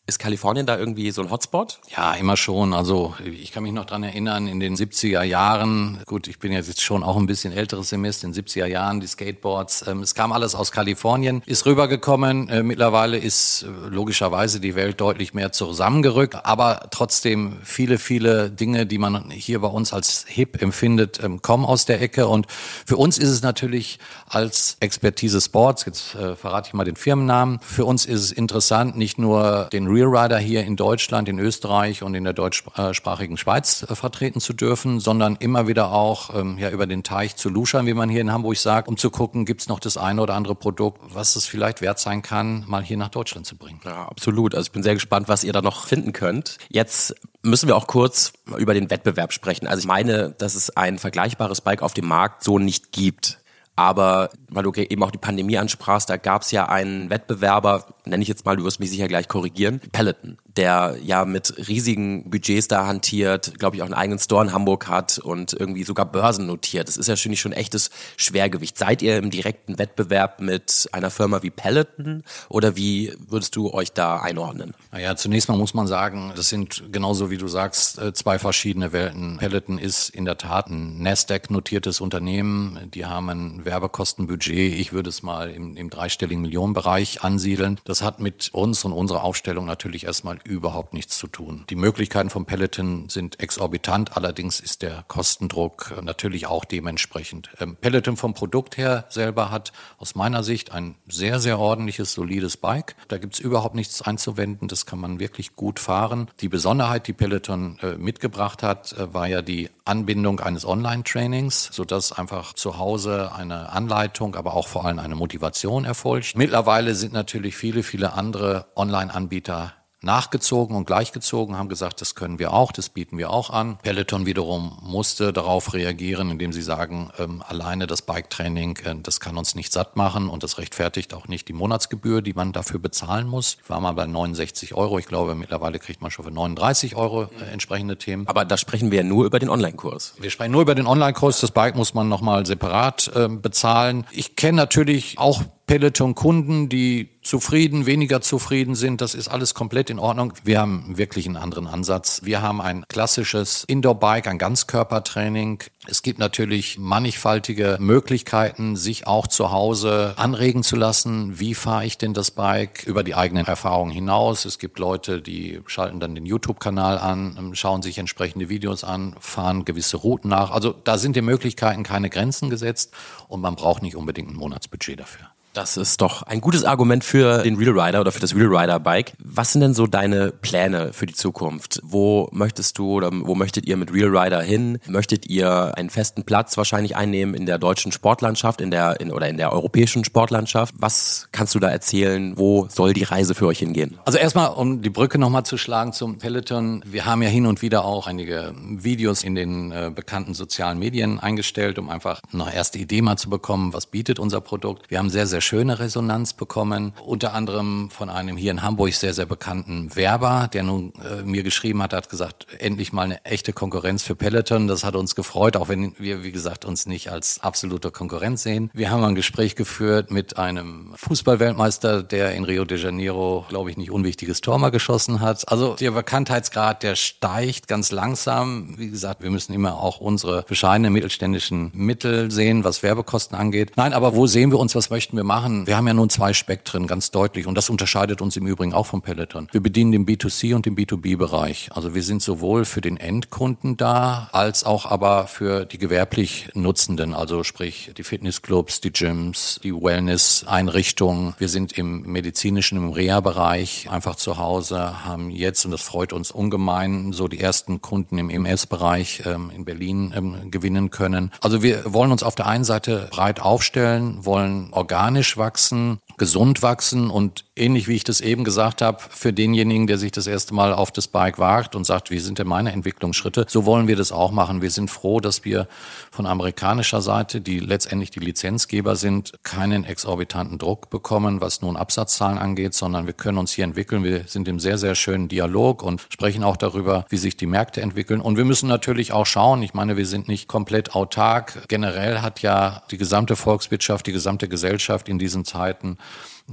Ist 0.08 0.18
Kalifornien 0.18 0.64
da 0.64 0.78
irgendwie 0.78 1.10
so 1.10 1.20
ein 1.20 1.30
Hotspot? 1.30 1.80
Ja, 1.94 2.14
immer 2.14 2.38
schon. 2.38 2.72
Also 2.72 3.14
ich 3.22 3.52
kann 3.52 3.62
mich 3.62 3.74
noch 3.74 3.84
dran 3.84 4.02
erinnern, 4.02 4.46
in 4.46 4.58
den 4.58 4.74
70er 4.74 5.22
Jahren, 5.22 5.98
gut, 6.06 6.28
ich 6.28 6.38
bin 6.38 6.50
jetzt 6.50 6.80
schon 6.80 7.02
auch 7.02 7.18
ein 7.18 7.26
bisschen 7.26 7.52
älteres 7.52 7.90
Semester, 7.90 8.26
in 8.26 8.32
den 8.32 8.42
70er 8.42 8.64
Jahren, 8.64 9.00
die 9.00 9.06
Skateboards, 9.06 9.86
ähm, 9.86 10.00
es 10.00 10.14
kam 10.14 10.32
alles 10.32 10.54
aus 10.54 10.72
Kalifornien, 10.72 11.42
ist 11.44 11.66
rübergekommen. 11.66 12.48
Äh, 12.48 12.62
mittlerweile 12.62 13.18
ist 13.18 13.64
äh, 13.64 13.88
logischerweise 13.90 14.60
die 14.60 14.74
Welt 14.74 14.98
deutlich 14.98 15.34
mehr 15.34 15.52
zusammengerückt, 15.52 16.36
aber 16.42 16.88
trotzdem 16.90 17.58
viele, 17.62 17.98
viele 17.98 18.50
Dinge, 18.50 18.86
die 18.86 18.96
man 18.96 19.30
hier 19.30 19.60
bei 19.60 19.68
uns 19.68 19.92
als 19.92 20.24
hip 20.26 20.62
empfindet, 20.62 21.22
ähm, 21.22 21.42
kommen 21.42 21.66
aus 21.66 21.84
der 21.84 22.00
Ecke. 22.00 22.28
Und 22.28 22.46
für 22.86 22.96
uns 22.96 23.18
ist 23.18 23.28
es 23.28 23.42
natürlich 23.42 23.98
als 24.26 24.78
Expertise 24.80 25.42
Sports, 25.42 25.84
jetzt 25.84 26.14
äh, 26.14 26.34
verrate 26.34 26.68
ich 26.68 26.72
mal 26.72 26.84
den 26.84 26.96
Firmennamen, 26.96 27.60
für 27.60 27.84
uns 27.84 28.06
ist 28.06 28.22
es 28.22 28.32
interessant, 28.32 28.96
nicht 28.96 29.18
nur 29.18 29.68
den 29.70 29.97
Real 29.98 30.16
Rider 30.16 30.38
hier 30.38 30.64
in 30.64 30.76
Deutschland, 30.76 31.28
in 31.28 31.40
Österreich 31.40 32.04
und 32.04 32.14
in 32.14 32.22
der 32.22 32.32
deutschsprachigen 32.32 33.36
Schweiz 33.36 33.82
äh, 33.82 33.96
vertreten 33.96 34.40
zu 34.40 34.52
dürfen, 34.52 35.00
sondern 35.00 35.36
immer 35.40 35.66
wieder 35.66 35.90
auch 35.90 36.34
ähm, 36.38 36.56
ja, 36.56 36.70
über 36.70 36.86
den 36.86 37.02
Teich 37.02 37.34
zu 37.34 37.48
luschern, 37.48 37.86
wie 37.86 37.94
man 37.94 38.08
hier 38.08 38.20
in 38.20 38.30
Hamburg 38.30 38.56
sagt, 38.56 38.86
um 38.86 38.96
zu 38.96 39.10
gucken, 39.10 39.44
gibt 39.44 39.62
es 39.62 39.68
noch 39.68 39.80
das 39.80 39.96
eine 39.96 40.22
oder 40.22 40.34
andere 40.34 40.54
Produkt, 40.54 41.00
was 41.12 41.34
es 41.34 41.46
vielleicht 41.46 41.80
wert 41.80 41.98
sein 41.98 42.22
kann, 42.22 42.64
mal 42.68 42.82
hier 42.82 42.96
nach 42.96 43.08
Deutschland 43.08 43.44
zu 43.46 43.56
bringen. 43.56 43.80
Ja, 43.84 44.06
absolut. 44.06 44.54
Also 44.54 44.68
ich 44.68 44.72
bin 44.72 44.84
sehr 44.84 44.94
gespannt, 44.94 45.28
was 45.28 45.42
ihr 45.42 45.52
da 45.52 45.62
noch 45.62 45.86
finden 45.86 46.12
könnt. 46.12 46.58
Jetzt 46.68 47.16
müssen 47.42 47.66
wir 47.66 47.76
auch 47.76 47.88
kurz 47.88 48.32
über 48.56 48.74
den 48.74 48.90
Wettbewerb 48.90 49.32
sprechen. 49.32 49.66
Also 49.66 49.80
ich 49.80 49.86
meine, 49.86 50.30
dass 50.38 50.54
es 50.54 50.76
ein 50.76 50.98
vergleichbares 50.98 51.60
Bike 51.60 51.82
auf 51.82 51.94
dem 51.94 52.06
Markt 52.06 52.44
so 52.44 52.60
nicht 52.60 52.92
gibt. 52.92 53.40
Aber 53.78 54.30
weil 54.50 54.64
du 54.64 54.72
eben 54.72 55.04
auch 55.04 55.12
die 55.12 55.18
Pandemie 55.18 55.56
ansprachst, 55.56 56.10
da 56.10 56.16
gab 56.16 56.42
es 56.42 56.50
ja 56.50 56.68
einen 56.68 57.10
Wettbewerber, 57.10 57.86
nenne 58.06 58.22
ich 58.22 58.28
jetzt 58.28 58.44
mal, 58.44 58.56
du 58.56 58.64
wirst 58.64 58.80
mich 58.80 58.90
sicher 58.90 59.06
gleich 59.06 59.28
korrigieren, 59.28 59.80
Peloton, 59.92 60.36
der 60.56 60.96
ja 61.00 61.24
mit 61.24 61.68
riesigen 61.68 62.28
Budgets 62.28 62.66
da 62.66 62.88
hantiert, 62.88 63.56
glaube 63.60 63.76
ich 63.76 63.82
auch 63.82 63.86
einen 63.86 63.94
eigenen 63.94 64.18
Store 64.18 64.44
in 64.44 64.52
Hamburg 64.52 64.88
hat 64.88 65.18
und 65.18 65.52
irgendwie 65.52 65.84
sogar 65.84 66.06
Börsen 66.06 66.46
notiert. 66.46 66.88
Das 66.88 66.96
ist 66.96 67.06
ja 67.06 67.16
schon 67.16 67.36
schon 67.36 67.52
echtes 67.52 67.90
Schwergewicht. 68.16 68.76
Seid 68.76 69.00
ihr 69.00 69.16
im 69.16 69.30
direkten 69.30 69.78
Wettbewerb 69.78 70.40
mit 70.40 70.88
einer 70.90 71.10
Firma 71.10 71.44
wie 71.44 71.50
Peloton 71.50 72.24
oder 72.48 72.74
wie 72.74 73.14
würdest 73.28 73.54
du 73.54 73.72
euch 73.72 73.92
da 73.92 74.16
einordnen? 74.16 74.74
Naja, 74.90 75.14
zunächst 75.14 75.48
mal 75.48 75.56
muss 75.56 75.74
man 75.74 75.86
sagen, 75.86 76.32
das 76.34 76.48
sind 76.48 76.82
genauso 76.90 77.30
wie 77.30 77.36
du 77.36 77.46
sagst, 77.46 77.98
äh, 78.00 78.12
zwei 78.12 78.40
verschiedene 78.40 78.92
Welten. 78.92 79.36
Peloton 79.38 79.78
ist 79.78 80.08
in 80.08 80.24
der 80.24 80.38
Tat 80.38 80.68
ein 80.68 81.00
Nasdaq-notiertes 81.00 82.00
Unternehmen. 82.00 82.90
Die 82.92 83.06
haben 83.06 83.28
ein 83.28 83.67
Werbekostenbudget. 83.68 84.78
Ich 84.78 84.92
würde 84.92 85.10
es 85.10 85.22
mal 85.22 85.50
im, 85.50 85.76
im 85.76 85.90
dreistelligen 85.90 86.42
Millionenbereich 86.42 87.22
ansiedeln. 87.22 87.78
Das 87.84 88.02
hat 88.02 88.18
mit 88.18 88.48
uns 88.54 88.84
und 88.84 88.92
unserer 88.92 89.22
Aufstellung 89.24 89.66
natürlich 89.66 90.04
erstmal 90.04 90.38
überhaupt 90.44 90.94
nichts 90.94 91.18
zu 91.18 91.26
tun. 91.26 91.64
Die 91.68 91.76
Möglichkeiten 91.76 92.30
von 92.30 92.46
Peloton 92.46 93.08
sind 93.10 93.40
exorbitant. 93.40 94.16
Allerdings 94.16 94.60
ist 94.60 94.80
der 94.80 95.04
Kostendruck 95.06 96.02
natürlich 96.02 96.46
auch 96.46 96.64
dementsprechend. 96.64 97.50
Ähm, 97.60 97.76
Peloton 97.76 98.16
vom 98.16 98.32
Produkt 98.32 98.78
her 98.78 99.04
selber 99.10 99.50
hat 99.50 99.72
aus 99.98 100.14
meiner 100.14 100.42
Sicht 100.42 100.72
ein 100.72 100.94
sehr, 101.06 101.40
sehr 101.40 101.58
ordentliches, 101.58 102.14
solides 102.14 102.56
Bike. 102.56 102.96
Da 103.08 103.18
gibt's 103.18 103.38
überhaupt 103.38 103.74
nichts 103.74 104.00
einzuwenden. 104.00 104.68
Das 104.68 104.86
kann 104.86 104.98
man 104.98 105.20
wirklich 105.20 105.56
gut 105.56 105.78
fahren. 105.78 106.30
Die 106.40 106.48
Besonderheit, 106.48 107.06
die 107.06 107.12
Peloton 107.12 107.78
äh, 107.82 107.96
mitgebracht 107.96 108.62
hat, 108.62 108.94
äh, 108.94 109.12
war 109.12 109.26
ja 109.26 109.42
die 109.42 109.68
Anbindung 109.84 110.40
eines 110.40 110.64
Online-Trainings, 110.64 111.70
sodass 111.72 112.12
einfach 112.12 112.52
zu 112.52 112.78
Hause 112.78 113.32
eine 113.34 113.57
Anleitung, 113.66 114.34
aber 114.36 114.54
auch 114.54 114.68
vor 114.68 114.84
allem 114.84 114.98
eine 114.98 115.14
Motivation 115.14 115.84
erfolgt. 115.84 116.36
Mittlerweile 116.36 116.94
sind 116.94 117.12
natürlich 117.12 117.56
viele, 117.56 117.82
viele 117.82 118.12
andere 118.12 118.66
Online-Anbieter 118.76 119.72
nachgezogen 120.00 120.76
und 120.76 120.86
gleichgezogen, 120.86 121.56
haben 121.56 121.68
gesagt, 121.68 122.00
das 122.00 122.14
können 122.14 122.38
wir 122.38 122.52
auch, 122.52 122.70
das 122.70 122.88
bieten 122.88 123.18
wir 123.18 123.30
auch 123.30 123.50
an. 123.50 123.78
Peloton 123.82 124.26
wiederum 124.26 124.78
musste 124.82 125.32
darauf 125.32 125.74
reagieren, 125.74 126.30
indem 126.30 126.52
sie 126.52 126.62
sagen, 126.62 127.10
ähm, 127.18 127.42
alleine 127.46 127.86
das 127.86 128.02
Bike-Training, 128.02 128.78
äh, 128.84 128.94
das 129.02 129.18
kann 129.18 129.36
uns 129.36 129.54
nicht 129.54 129.72
satt 129.72 129.96
machen 129.96 130.28
und 130.28 130.42
das 130.42 130.58
rechtfertigt 130.58 131.14
auch 131.14 131.26
nicht 131.26 131.48
die 131.48 131.52
Monatsgebühr, 131.52 132.22
die 132.22 132.32
man 132.32 132.52
dafür 132.52 132.78
bezahlen 132.78 133.26
muss. 133.26 133.58
Ich 133.62 133.70
war 133.70 133.80
mal 133.80 133.92
bei 133.92 134.06
69 134.06 134.74
Euro. 134.74 134.98
Ich 134.98 135.06
glaube, 135.06 135.34
mittlerweile 135.34 135.78
kriegt 135.80 136.00
man 136.00 136.10
schon 136.10 136.24
für 136.24 136.30
39 136.30 136.94
Euro 136.94 137.24
äh, 137.24 137.52
entsprechende 137.52 137.98
Themen. 137.98 138.28
Aber 138.28 138.44
da 138.44 138.56
sprechen 138.56 138.90
wir 138.92 138.98
ja 138.98 139.04
nur 139.04 139.26
über 139.26 139.40
den 139.40 139.48
Online-Kurs. 139.48 140.14
Wir 140.20 140.30
sprechen 140.30 140.52
nur 140.52 140.62
über 140.62 140.76
den 140.76 140.86
Online-Kurs. 140.86 141.40
Das 141.40 141.50
Bike 141.50 141.74
muss 141.74 141.94
man 141.94 142.08
nochmal 142.08 142.46
separat 142.46 143.10
äh, 143.14 143.28
bezahlen. 143.28 144.06
Ich 144.12 144.36
kenne 144.36 144.56
natürlich 144.56 145.18
auch 145.18 145.42
Peloton-Kunden, 145.68 146.70
die 146.70 147.10
zufrieden, 147.22 147.84
weniger 147.84 148.22
zufrieden 148.22 148.74
sind. 148.74 149.02
Das 149.02 149.14
ist 149.14 149.28
alles 149.28 149.52
komplett 149.52 149.90
in 149.90 149.98
Ordnung. 149.98 150.32
Wir 150.42 150.60
haben 150.60 150.96
wirklich 150.96 151.26
einen 151.26 151.36
anderen 151.36 151.66
Ansatz. 151.66 152.22
Wir 152.24 152.40
haben 152.40 152.62
ein 152.62 152.86
klassisches 152.88 153.64
Indoor-Bike, 153.68 154.28
ein 154.28 154.38
Ganzkörpertraining. 154.38 155.62
Es 155.86 156.00
gibt 156.00 156.18
natürlich 156.18 156.78
mannigfaltige 156.78 157.76
Möglichkeiten, 157.80 158.76
sich 158.76 159.06
auch 159.06 159.26
zu 159.26 159.52
Hause 159.52 160.14
anregen 160.16 160.62
zu 160.62 160.74
lassen. 160.74 161.38
Wie 161.38 161.54
fahre 161.54 161.84
ich 161.84 161.98
denn 161.98 162.14
das 162.14 162.30
Bike 162.30 162.84
über 162.86 163.04
die 163.04 163.14
eigenen 163.14 163.44
Erfahrungen 163.44 163.92
hinaus? 163.92 164.46
Es 164.46 164.58
gibt 164.58 164.78
Leute, 164.78 165.20
die 165.20 165.60
schalten 165.66 166.00
dann 166.00 166.14
den 166.14 166.24
YouTube-Kanal 166.24 166.96
an, 166.96 167.50
schauen 167.52 167.82
sich 167.82 167.98
entsprechende 167.98 168.48
Videos 168.48 168.84
an, 168.84 169.14
fahren 169.20 169.66
gewisse 169.66 169.98
Routen 169.98 170.30
nach. 170.30 170.50
Also 170.50 170.72
da 170.72 170.96
sind 170.96 171.14
die 171.14 171.20
Möglichkeiten 171.20 171.82
keine 171.82 172.08
Grenzen 172.08 172.48
gesetzt 172.48 172.94
und 173.28 173.42
man 173.42 173.54
braucht 173.54 173.82
nicht 173.82 173.96
unbedingt 173.96 174.30
ein 174.30 174.36
Monatsbudget 174.36 175.00
dafür. 175.00 175.28
Das 175.54 175.76
ist 175.76 176.00
doch 176.00 176.22
ein 176.22 176.40
gutes 176.40 176.64
Argument 176.64 177.02
für 177.02 177.42
den 177.42 177.56
Real 177.56 177.78
Rider 177.78 178.00
oder 178.00 178.12
für 178.12 178.20
das 178.20 178.34
Real 178.34 178.54
Rider 178.54 178.78
Bike. 178.78 179.14
Was 179.18 179.52
sind 179.52 179.62
denn 179.62 179.74
so 179.74 179.86
deine 179.86 180.30
Pläne 180.30 180.92
für 180.92 181.06
die 181.06 181.14
Zukunft? 181.14 181.80
Wo 181.82 182.28
möchtest 182.32 182.78
du 182.78 182.92
oder 182.92 183.10
wo 183.12 183.34
möchtet 183.34 183.66
ihr 183.66 183.76
mit 183.76 183.92
Real 183.92 184.16
Rider 184.16 184.40
hin? 184.40 184.78
Möchtet 184.86 185.26
ihr 185.26 185.72
einen 185.76 185.90
festen 185.90 186.24
Platz 186.24 186.56
wahrscheinlich 186.56 186.96
einnehmen 186.96 187.34
in 187.34 187.46
der 187.46 187.58
deutschen 187.58 187.92
Sportlandschaft, 187.92 188.60
in 188.60 188.70
der 188.70 189.00
in, 189.00 189.10
oder 189.10 189.28
in 189.28 189.36
der 189.36 189.52
europäischen 189.52 190.04
Sportlandschaft? 190.04 190.74
Was 190.78 191.28
kannst 191.32 191.54
du 191.54 191.58
da 191.58 191.68
erzählen? 191.68 192.36
Wo 192.36 192.68
soll 192.70 192.92
die 192.92 193.04
Reise 193.04 193.34
für 193.34 193.46
euch 193.46 193.58
hingehen? 193.58 193.98
Also 194.04 194.18
erstmal, 194.18 194.50
um 194.50 194.82
die 194.82 194.90
Brücke 194.90 195.18
nochmal 195.18 195.44
zu 195.44 195.56
schlagen 195.56 195.92
zum 195.92 196.18
Peloton. 196.18 196.82
Wir 196.86 197.06
haben 197.06 197.22
ja 197.22 197.28
hin 197.28 197.46
und 197.46 197.62
wieder 197.62 197.84
auch 197.84 198.06
einige 198.06 198.54
Videos 198.70 199.24
in 199.24 199.34
den 199.34 199.72
äh, 199.72 199.90
bekannten 199.92 200.34
sozialen 200.34 200.78
Medien 200.78 201.18
eingestellt, 201.18 201.78
um 201.78 201.88
einfach 201.88 202.20
eine 202.32 202.54
erste 202.54 202.78
Idee 202.78 203.02
mal 203.02 203.16
zu 203.16 203.30
bekommen, 203.30 203.72
was 203.72 203.86
bietet 203.86 204.18
unser 204.18 204.40
Produkt. 204.40 204.90
Wir 204.90 204.98
haben 204.98 205.10
sehr, 205.10 205.26
sehr 205.26 205.37
schöne 205.40 205.78
Resonanz 205.78 206.32
bekommen, 206.32 206.92
unter 207.04 207.34
anderem 207.34 207.90
von 207.90 208.10
einem 208.10 208.36
hier 208.36 208.50
in 208.50 208.62
Hamburg 208.62 208.94
sehr, 208.94 209.14
sehr 209.14 209.26
bekannten 209.26 209.94
Werber, 209.94 210.48
der 210.52 210.62
nun 210.62 210.92
äh, 210.96 211.22
mir 211.22 211.42
geschrieben 211.42 211.82
hat, 211.82 211.92
hat 211.92 212.08
gesagt, 212.08 212.46
endlich 212.58 212.92
mal 212.92 213.02
eine 213.02 213.24
echte 213.24 213.52
Konkurrenz 213.52 214.02
für 214.02 214.14
Peloton. 214.14 214.66
Das 214.66 214.84
hat 214.84 214.96
uns 214.96 215.14
gefreut, 215.14 215.56
auch 215.56 215.68
wenn 215.68 215.94
wir, 215.98 216.24
wie 216.24 216.32
gesagt, 216.32 216.64
uns 216.64 216.86
nicht 216.86 217.10
als 217.10 217.40
absolute 217.42 217.90
Konkurrenz 217.90 218.42
sehen. 218.42 218.70
Wir 218.72 218.90
haben 218.90 219.04
ein 219.04 219.14
Gespräch 219.14 219.56
geführt 219.56 220.10
mit 220.10 220.38
einem 220.38 220.92
Fußballweltmeister, 220.96 222.02
der 222.02 222.34
in 222.34 222.44
Rio 222.44 222.64
de 222.64 222.78
Janeiro, 222.78 223.44
glaube 223.48 223.70
ich, 223.70 223.76
nicht 223.76 223.90
unwichtiges 223.90 224.40
Tor 224.40 224.58
mal 224.58 224.70
geschossen 224.70 225.20
hat. 225.20 225.48
Also 225.50 225.74
der 225.74 225.90
Bekanntheitsgrad, 225.90 226.82
der 226.82 226.96
steigt 226.96 227.68
ganz 227.68 227.90
langsam. 227.90 228.78
Wie 228.78 228.90
gesagt, 228.90 229.22
wir 229.22 229.30
müssen 229.30 229.52
immer 229.52 229.80
auch 229.80 230.00
unsere 230.00 230.42
bescheidenen 230.42 230.92
mittelständischen 230.92 231.70
Mittel 231.74 232.30
sehen, 232.30 232.64
was 232.64 232.82
Werbekosten 232.82 233.36
angeht. 233.36 233.72
Nein, 233.76 233.92
aber 233.92 234.14
wo 234.14 234.26
sehen 234.26 234.50
wir 234.50 234.58
uns, 234.58 234.74
was 234.74 234.90
möchten 234.90 235.16
wir 235.16 235.24
machen? 235.28 235.68
wir 235.68 235.76
haben 235.76 235.86
ja 235.86 235.94
nun 235.94 236.08
zwei 236.08 236.32
Spektren, 236.32 236.86
ganz 236.86 237.10
deutlich. 237.10 237.46
Und 237.46 237.54
das 237.54 237.68
unterscheidet 237.70 238.22
uns 238.22 238.36
im 238.36 238.46
Übrigen 238.46 238.72
auch 238.72 238.86
vom 238.86 239.02
Peloton. 239.02 239.48
Wir 239.52 239.62
bedienen 239.62 239.92
den 239.92 240.06
B2C 240.06 240.54
und 240.54 240.64
den 240.64 240.76
B2B-Bereich. 240.76 241.68
Also 241.72 241.94
wir 241.94 242.02
sind 242.02 242.22
sowohl 242.22 242.64
für 242.64 242.80
den 242.80 242.96
Endkunden 242.96 243.76
da, 243.76 244.30
als 244.32 244.64
auch 244.64 244.86
aber 244.86 245.26
für 245.26 245.66
die 245.66 245.76
gewerblich 245.76 246.48
Nutzenden. 246.54 247.14
Also 247.14 247.44
sprich 247.44 247.92
die 247.96 248.02
Fitnessclubs, 248.02 248.80
die 248.80 248.92
Gyms, 248.92 249.60
die 249.62 249.74
Wellness-Einrichtungen. 249.74 251.34
Wir 251.38 251.50
sind 251.50 251.76
im 251.76 252.02
medizinischen, 252.02 252.78
im 252.78 252.90
Reha-Bereich 252.90 253.90
einfach 253.90 254.16
zu 254.16 254.38
Hause, 254.38 255.04
haben 255.04 255.30
jetzt, 255.30 255.66
und 255.66 255.72
das 255.72 255.82
freut 255.82 256.14
uns 256.14 256.30
ungemein, 256.30 257.12
so 257.12 257.28
die 257.28 257.40
ersten 257.40 257.82
Kunden 257.82 258.16
im 258.16 258.30
MS-Bereich 258.30 259.22
ähm, 259.26 259.52
in 259.54 259.66
Berlin 259.66 260.14
ähm, 260.16 260.50
gewinnen 260.50 260.88
können. 260.88 261.30
Also 261.42 261.62
wir 261.62 261.92
wollen 261.92 262.10
uns 262.10 262.22
auf 262.22 262.34
der 262.34 262.46
einen 262.46 262.64
Seite 262.64 263.08
breit 263.10 263.40
aufstellen, 263.40 264.24
wollen 264.24 264.72
organisch 264.72 265.17
organisch 265.18 265.36
wachsen, 265.36 265.98
gesund 266.16 266.62
wachsen 266.62 267.10
und 267.10 267.44
ähnlich 267.58 267.88
wie 267.88 267.94
ich 267.94 268.04
das 268.04 268.20
eben 268.20 268.44
gesagt 268.44 268.82
habe, 268.82 268.98
für 269.10 269.32
denjenigen, 269.32 269.86
der 269.86 269.98
sich 269.98 270.12
das 270.12 270.26
erste 270.26 270.54
Mal 270.54 270.72
auf 270.72 270.90
das 270.90 271.08
Bike 271.08 271.38
wagt 271.38 271.74
und 271.74 271.84
sagt, 271.84 272.10
wie 272.10 272.18
sind 272.18 272.38
denn 272.38 272.48
meine 272.48 272.72
Entwicklungsschritte, 272.72 273.46
so 273.48 273.66
wollen 273.66 273.88
wir 273.88 273.96
das 273.96 274.12
auch 274.12 274.30
machen. 274.30 274.62
Wir 274.62 274.70
sind 274.70 274.90
froh, 274.90 275.20
dass 275.20 275.44
wir 275.44 275.68
von 276.10 276.26
amerikanischer 276.26 277.02
Seite, 277.02 277.40
die 277.40 277.58
letztendlich 277.58 278.10
die 278.10 278.20
Lizenzgeber 278.20 278.96
sind, 278.96 279.32
keinen 279.42 279.84
exorbitanten 279.84 280.58
Druck 280.58 280.90
bekommen, 280.90 281.40
was 281.40 281.62
nun 281.62 281.76
Absatzzahlen 281.76 282.38
angeht, 282.38 282.74
sondern 282.74 283.06
wir 283.06 283.12
können 283.12 283.38
uns 283.38 283.52
hier 283.52 283.64
entwickeln. 283.64 284.04
Wir 284.04 284.24
sind 284.26 284.48
im 284.48 284.60
sehr, 284.60 284.78
sehr 284.78 284.94
schönen 284.94 285.28
Dialog 285.28 285.82
und 285.82 286.06
sprechen 286.10 286.44
auch 286.44 286.56
darüber, 286.56 287.04
wie 287.08 287.16
sich 287.16 287.36
die 287.36 287.46
Märkte 287.46 287.80
entwickeln. 287.80 288.20
Und 288.20 288.36
wir 288.36 288.44
müssen 288.44 288.68
natürlich 288.68 289.12
auch 289.12 289.26
schauen, 289.26 289.62
ich 289.62 289.74
meine, 289.74 289.96
wir 289.96 290.06
sind 290.06 290.28
nicht 290.28 290.48
komplett 290.48 290.94
autark. 290.94 291.68
Generell 291.68 292.20
hat 292.20 292.42
ja 292.42 292.82
die 292.90 292.98
gesamte 292.98 293.36
Volkswirtschaft, 293.36 294.06
die 294.06 294.12
gesamte 294.12 294.48
Gesellschaft 294.48 295.08
in 295.08 295.18
diesen 295.18 295.44
Zeiten 295.44 295.98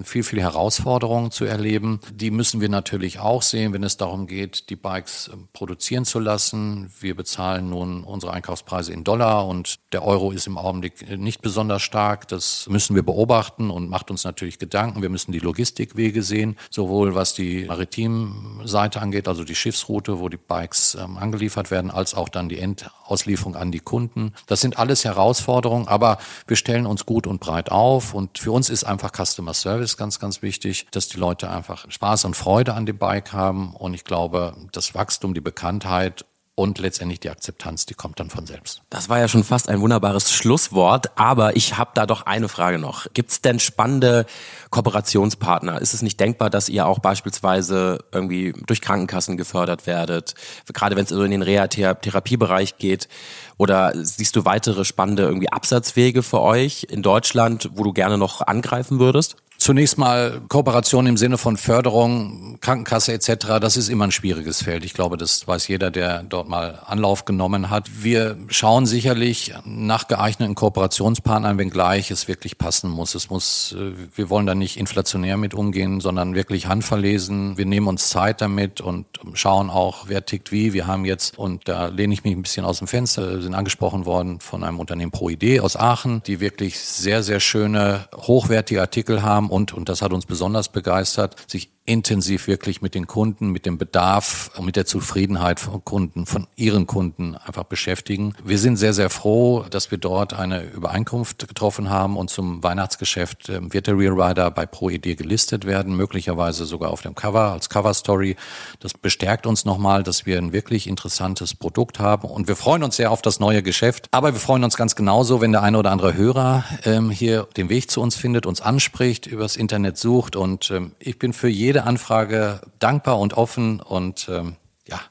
viel, 0.03 0.23
viel 0.23 0.41
Herausforderungen 0.41 1.31
zu 1.31 1.45
erleben. 1.45 1.99
Die 2.11 2.31
müssen 2.31 2.59
wir 2.59 2.69
natürlich 2.69 3.19
auch 3.19 3.41
sehen, 3.41 3.73
wenn 3.73 3.83
es 3.83 3.97
darum 3.97 4.27
geht, 4.27 4.69
die 4.69 4.75
Bikes 4.75 5.29
ähm, 5.31 5.47
produzieren 5.53 6.05
zu 6.05 6.19
lassen. 6.19 6.91
Wir 6.99 7.15
bezahlen 7.15 7.69
nun 7.69 8.03
unsere 8.03 8.33
Einkaufspreise 8.33 8.91
in 8.91 9.03
Dollar 9.03 9.47
und 9.47 9.79
der 9.93 10.03
Euro 10.03 10.31
ist 10.31 10.47
im 10.47 10.57
Augenblick 10.57 11.09
äh, 11.09 11.17
nicht 11.17 11.41
besonders 11.41 11.81
stark. 11.81 12.27
Das 12.27 12.67
müssen 12.69 12.95
wir 12.95 13.03
beobachten 13.03 13.69
und 13.69 13.89
macht 13.89 14.11
uns 14.11 14.23
natürlich 14.23 14.59
Gedanken. 14.59 15.01
Wir 15.01 15.09
müssen 15.09 15.31
die 15.31 15.39
Logistikwege 15.39 16.23
sehen, 16.23 16.57
sowohl 16.69 17.15
was 17.15 17.33
die 17.33 17.65
Maritimseite 17.65 19.01
angeht, 19.01 19.27
also 19.27 19.43
die 19.43 19.55
Schiffsroute, 19.55 20.19
wo 20.19 20.27
die 20.27 20.37
Bikes 20.37 20.97
ähm, 20.99 21.17
angeliefert 21.17 21.71
werden, 21.71 21.89
als 21.89 22.15
auch 22.15 22.27
dann 22.27 22.49
die 22.49 22.59
Endauslieferung 22.59 23.55
an 23.55 23.71
die 23.71 23.79
Kunden. 23.79 24.33
Das 24.47 24.59
sind 24.59 24.77
alles 24.77 25.05
Herausforderungen, 25.05 25.87
aber 25.87 26.17
wir 26.47 26.57
stellen 26.57 26.85
uns 26.85 27.05
gut 27.05 27.27
und 27.27 27.39
breit 27.39 27.71
auf 27.71 28.13
und 28.13 28.39
für 28.39 28.51
uns 28.51 28.69
ist 28.69 28.83
einfach 28.83 29.11
Customer 29.13 29.53
Service 29.53 29.84
ist 29.85 29.97
ganz, 29.97 30.19
ganz 30.19 30.41
wichtig, 30.41 30.87
dass 30.91 31.07
die 31.07 31.17
Leute 31.17 31.49
einfach 31.49 31.89
Spaß 31.89 32.25
und 32.25 32.35
Freude 32.35 32.73
an 32.73 32.85
dem 32.85 32.97
Bike 32.97 33.33
haben. 33.33 33.75
Und 33.75 33.93
ich 33.93 34.03
glaube, 34.03 34.55
das 34.71 34.95
Wachstum, 34.95 35.33
die 35.33 35.41
Bekanntheit 35.41 36.25
und 36.55 36.79
letztendlich 36.79 37.19
die 37.19 37.29
Akzeptanz, 37.29 37.85
die 37.85 37.93
kommt 37.93 38.19
dann 38.19 38.29
von 38.29 38.47
selbst. 38.47 38.81
Das 38.89 39.09
war 39.09 39.19
ja 39.19 39.27
schon 39.27 39.43
fast 39.43 39.67
ein 39.67 39.81
wunderbares 39.81 40.31
Schlusswort, 40.31 41.17
aber 41.17 41.57
ich 41.57 41.77
habe 41.77 41.91
da 41.93 42.05
doch 42.05 42.25
eine 42.25 42.47
Frage 42.47 42.79
noch. 42.79 43.07
Gibt 43.13 43.31
es 43.31 43.41
denn 43.41 43.59
spannende 43.59 44.25
Kooperationspartner? 44.69 45.81
Ist 45.81 45.93
es 45.93 46.01
nicht 46.01 46.17
denkbar, 46.19 46.49
dass 46.49 46.69
ihr 46.69 46.87
auch 46.87 46.99
beispielsweise 46.99 47.99
irgendwie 48.13 48.53
durch 48.65 48.79
Krankenkassen 48.79 49.35
gefördert 49.35 49.85
werdet, 49.85 50.33
gerade 50.73 50.95
wenn 50.95 51.03
es 51.03 51.11
in 51.11 51.31
den 51.31 51.41
Reha-Therapiebereich 51.41 52.77
geht? 52.77 53.09
Oder 53.57 53.91
siehst 53.95 54.35
du 54.37 54.45
weitere 54.45 54.85
spannende 54.85 55.23
irgendwie 55.23 55.51
Absatzwege 55.51 56.23
für 56.23 56.41
euch 56.41 56.87
in 56.89 57.01
Deutschland, 57.01 57.69
wo 57.73 57.83
du 57.83 57.91
gerne 57.91 58.17
noch 58.17 58.41
angreifen 58.41 58.99
würdest? 58.99 59.35
Zunächst 59.65 59.97
mal 59.97 60.43
Kooperation 60.47 61.07
im 61.07 61.17
Sinne 61.17 61.39
von 61.39 61.57
Förderung, 61.57 62.59
Krankenkasse 62.61 63.13
etc. 63.13 63.57
Das 63.59 63.77
ist 63.77 63.89
immer 63.89 64.03
ein 64.03 64.11
schwieriges 64.11 64.61
Feld. 64.61 64.85
Ich 64.85 64.93
glaube, 64.93 65.17
das 65.17 65.47
weiß 65.47 65.67
jeder, 65.69 65.89
der 65.89 66.21
dort 66.21 66.47
mal 66.47 66.83
Anlauf 66.85 67.25
genommen 67.25 67.71
hat. 67.71 68.03
Wir 68.03 68.37
schauen 68.49 68.85
sicherlich 68.85 69.55
nach 69.65 70.07
geeigneten 70.07 70.53
Kooperationspartnern, 70.53 71.57
wenngleich 71.57 72.11
es 72.11 72.27
wirklich 72.27 72.59
passen 72.59 72.91
muss. 72.91 73.15
Es 73.15 73.31
muss, 73.31 73.75
äh, 73.75 73.93
wir 74.15 74.29
wollen 74.29 74.45
da 74.45 74.53
nicht 74.53 74.77
inflationär 74.77 75.35
mit 75.35 75.55
umgehen, 75.55 75.99
sondern 75.99 76.35
wirklich 76.35 76.67
handverlesen. 76.67 77.57
Wir 77.57 77.65
nehmen 77.65 77.87
uns 77.87 78.09
Zeit 78.09 78.41
damit 78.41 78.81
und 78.81 79.07
schauen 79.33 79.71
auch, 79.71 80.09
wer 80.09 80.23
tickt 80.27 80.51
wie. 80.51 80.73
Wir 80.73 80.85
haben 80.85 81.05
jetzt, 81.05 81.39
und 81.39 81.67
da 81.67 81.87
lehne 81.87 82.13
ich 82.13 82.23
mich 82.23 82.35
ein 82.35 82.43
bisschen 82.43 82.65
aus 82.65 82.77
dem 82.77 82.87
Fenster, 82.87 83.41
sind 83.41 83.55
angesprochen 83.55 84.05
worden 84.05 84.39
von 84.41 84.63
einem 84.63 84.79
Unternehmen 84.79 85.11
ProID 85.11 85.59
aus 85.61 85.75
Aachen, 85.75 86.21
die 86.27 86.39
wirklich 86.39 86.79
sehr, 86.79 87.23
sehr 87.23 87.39
schöne, 87.39 88.07
hochwertige 88.15 88.79
Artikel 88.79 89.23
haben 89.23 89.49
und, 89.55 89.73
und 89.73 89.87
das 89.87 90.01
hat 90.01 90.11
uns 90.11 90.25
besonders 90.25 90.67
begeistert, 90.67 91.49
sich 91.49 91.71
intensiv 91.85 92.47
wirklich 92.47 92.81
mit 92.81 92.95
den 92.95 93.05
Kunden, 93.05 93.49
mit 93.49 93.65
dem 93.65 93.77
Bedarf 93.77 94.51
mit 94.59 94.75
der 94.75 94.85
Zufriedenheit 94.85 95.59
von 95.59 95.85
Kunden, 95.85 96.25
von 96.25 96.47
ihren 96.55 96.87
Kunden 96.87 97.35
einfach 97.35 97.63
beschäftigen. 97.63 98.33
Wir 98.43 98.57
sind 98.57 98.77
sehr, 98.77 98.93
sehr 98.93 99.11
froh, 99.11 99.65
dass 99.69 99.91
wir 99.91 99.99
dort 99.99 100.33
eine 100.33 100.63
Übereinkunft 100.63 101.47
getroffen 101.47 101.89
haben 101.89 102.17
und 102.17 102.31
zum 102.31 102.63
Weihnachtsgeschäft 102.63 103.49
ähm, 103.49 103.71
wird 103.71 103.85
der 103.85 103.97
Real 103.97 104.19
Rider 104.19 104.49
bei 104.49 104.65
ProID 104.65 105.15
gelistet 105.15 105.65
werden, 105.65 105.95
möglicherweise 105.95 106.65
sogar 106.65 106.89
auf 106.89 107.01
dem 107.01 107.13
Cover 107.13 107.51
als 107.51 107.69
Cover 107.69 107.93
Story. 107.93 108.35
Das 108.79 108.93
bestärkt 108.93 109.45
uns 109.45 109.63
nochmal, 109.65 110.01
dass 110.01 110.25
wir 110.25 110.39
ein 110.39 110.53
wirklich 110.53 110.87
interessantes 110.87 111.53
Produkt 111.53 111.99
haben 111.99 112.27
und 112.27 112.47
wir 112.47 112.55
freuen 112.55 112.83
uns 112.83 112.95
sehr 112.95 113.11
auf 113.11 113.21
das 113.21 113.39
neue 113.39 113.61
Geschäft. 113.61 114.07
Aber 114.09 114.33
wir 114.33 114.39
freuen 114.39 114.63
uns 114.63 114.75
ganz 114.75 114.95
genauso, 114.95 115.39
wenn 115.39 115.51
der 115.51 115.61
eine 115.61 115.77
oder 115.77 115.91
andere 115.91 116.15
Hörer 116.15 116.63
ähm, 116.83 117.11
hier 117.11 117.47
den 117.57 117.69
Weg 117.69 117.91
zu 117.91 118.01
uns 118.01 118.15
findet, 118.15 118.47
uns 118.47 118.61
anspricht, 118.61 119.27
übers 119.27 119.55
Internet 119.55 119.97
sucht 119.97 120.35
und 120.35 120.71
ähm, 120.71 120.93
ich 120.97 121.19
bin 121.19 121.31
für 121.31 121.47
jeden 121.47 121.74
jede 121.75 121.85
Anfrage 121.85 122.61
dankbar 122.79 123.19
und 123.19 123.33
offen 123.33 123.81
und 123.81 124.29
ähm, 124.29 124.55
ja. 124.87 125.01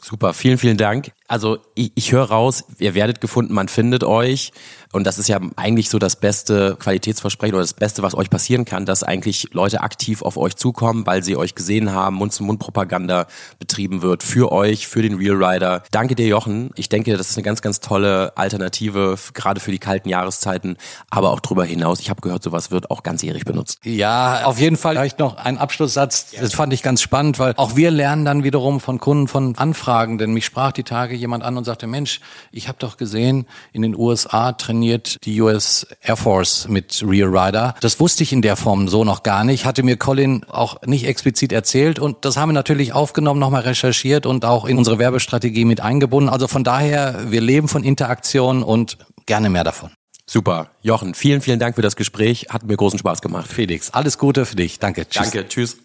Super, 0.00 0.34
vielen, 0.34 0.58
vielen 0.58 0.76
Dank. 0.76 1.12
Also 1.28 1.58
ich, 1.74 1.92
ich 1.94 2.12
höre 2.12 2.24
raus, 2.24 2.64
ihr 2.78 2.94
werdet 2.94 3.20
gefunden, 3.20 3.52
man 3.52 3.68
findet 3.68 4.02
euch. 4.02 4.52
Und 4.90 5.06
das 5.06 5.18
ist 5.18 5.28
ja 5.28 5.38
eigentlich 5.56 5.90
so 5.90 5.98
das 5.98 6.16
beste 6.16 6.76
Qualitätsversprechen 6.76 7.54
oder 7.54 7.62
das 7.62 7.74
Beste, 7.74 8.02
was 8.02 8.14
euch 8.14 8.30
passieren 8.30 8.64
kann, 8.64 8.86
dass 8.86 9.02
eigentlich 9.02 9.48
Leute 9.52 9.82
aktiv 9.82 10.22
auf 10.22 10.38
euch 10.38 10.56
zukommen, 10.56 11.06
weil 11.06 11.22
sie 11.22 11.36
euch 11.36 11.54
gesehen 11.54 11.92
haben, 11.92 12.16
Mund-zu-Mund-Propaganda 12.16 13.26
betrieben 13.58 14.00
wird 14.00 14.22
für 14.22 14.50
euch, 14.50 14.88
für 14.88 15.02
den 15.02 15.16
Real 15.16 15.42
Rider. 15.44 15.82
Danke 15.90 16.14
dir, 16.14 16.26
Jochen. 16.26 16.70
Ich 16.74 16.88
denke, 16.88 17.14
das 17.18 17.28
ist 17.30 17.36
eine 17.36 17.44
ganz, 17.44 17.60
ganz 17.60 17.80
tolle 17.80 18.34
Alternative, 18.38 19.16
gerade 19.34 19.60
für 19.60 19.70
die 19.70 19.78
kalten 19.78 20.08
Jahreszeiten, 20.08 20.78
aber 21.10 21.32
auch 21.32 21.40
darüber 21.40 21.66
hinaus. 21.66 22.00
Ich 22.00 22.08
habe 22.08 22.22
gehört, 22.22 22.42
sowas 22.42 22.70
wird 22.70 22.90
auch 22.90 23.02
ganzjährig 23.02 23.44
benutzt. 23.44 23.80
Ja, 23.84 24.44
auf 24.44 24.58
jeden 24.58 24.78
Fall 24.78 24.94
vielleicht 24.94 25.18
noch 25.18 25.36
ein 25.36 25.58
Abschlusssatz. 25.58 26.30
Das 26.40 26.54
fand 26.54 26.72
ich 26.72 26.82
ganz 26.82 27.02
spannend, 27.02 27.38
weil 27.38 27.52
auch 27.56 27.76
wir 27.76 27.90
lernen 27.90 28.24
dann 28.24 28.42
wiederum 28.42 28.80
von 28.80 28.98
Kunden 28.98 29.28
von 29.28 29.54
Anfragen, 29.58 30.16
denn 30.16 30.32
mich 30.32 30.46
sprach 30.46 30.72
die 30.72 30.84
Tage 30.84 31.17
jemand 31.18 31.44
an 31.44 31.56
und 31.56 31.64
sagte, 31.64 31.86
Mensch, 31.86 32.20
ich 32.52 32.68
habe 32.68 32.78
doch 32.78 32.96
gesehen, 32.96 33.46
in 33.72 33.82
den 33.82 33.96
USA 33.96 34.52
trainiert 34.52 35.16
die 35.24 35.40
US 35.40 35.86
Air 36.00 36.16
Force 36.16 36.68
mit 36.68 37.02
Real 37.06 37.28
Rider. 37.28 37.74
Das 37.80 38.00
wusste 38.00 38.22
ich 38.22 38.32
in 38.32 38.42
der 38.42 38.56
Form 38.56 38.88
so 38.88 39.04
noch 39.04 39.22
gar 39.22 39.44
nicht, 39.44 39.64
hatte 39.64 39.82
mir 39.82 39.96
Colin 39.96 40.44
auch 40.44 40.82
nicht 40.82 41.06
explizit 41.06 41.52
erzählt 41.52 41.98
und 41.98 42.24
das 42.24 42.36
haben 42.36 42.50
wir 42.50 42.54
natürlich 42.54 42.92
aufgenommen, 42.92 43.40
nochmal 43.40 43.62
recherchiert 43.62 44.26
und 44.26 44.44
auch 44.44 44.64
in 44.64 44.78
unsere 44.78 44.98
Werbestrategie 44.98 45.64
mit 45.64 45.80
eingebunden. 45.80 46.30
Also 46.30 46.48
von 46.48 46.64
daher, 46.64 47.30
wir 47.30 47.40
leben 47.40 47.68
von 47.68 47.84
Interaktion 47.84 48.62
und 48.62 48.98
gerne 49.26 49.50
mehr 49.50 49.64
davon. 49.64 49.90
Super. 50.26 50.70
Jochen, 50.82 51.14
vielen, 51.14 51.40
vielen 51.40 51.58
Dank 51.58 51.76
für 51.76 51.82
das 51.82 51.96
Gespräch. 51.96 52.48
Hat 52.50 52.62
mir 52.64 52.76
großen 52.76 52.98
Spaß 52.98 53.22
gemacht. 53.22 53.50
Felix, 53.50 53.90
alles 53.90 54.18
Gute 54.18 54.44
für 54.44 54.56
dich. 54.56 54.78
Danke. 54.78 55.08
Tschüss. 55.08 55.30
Danke. 55.30 55.48
Tschüss. 55.48 55.78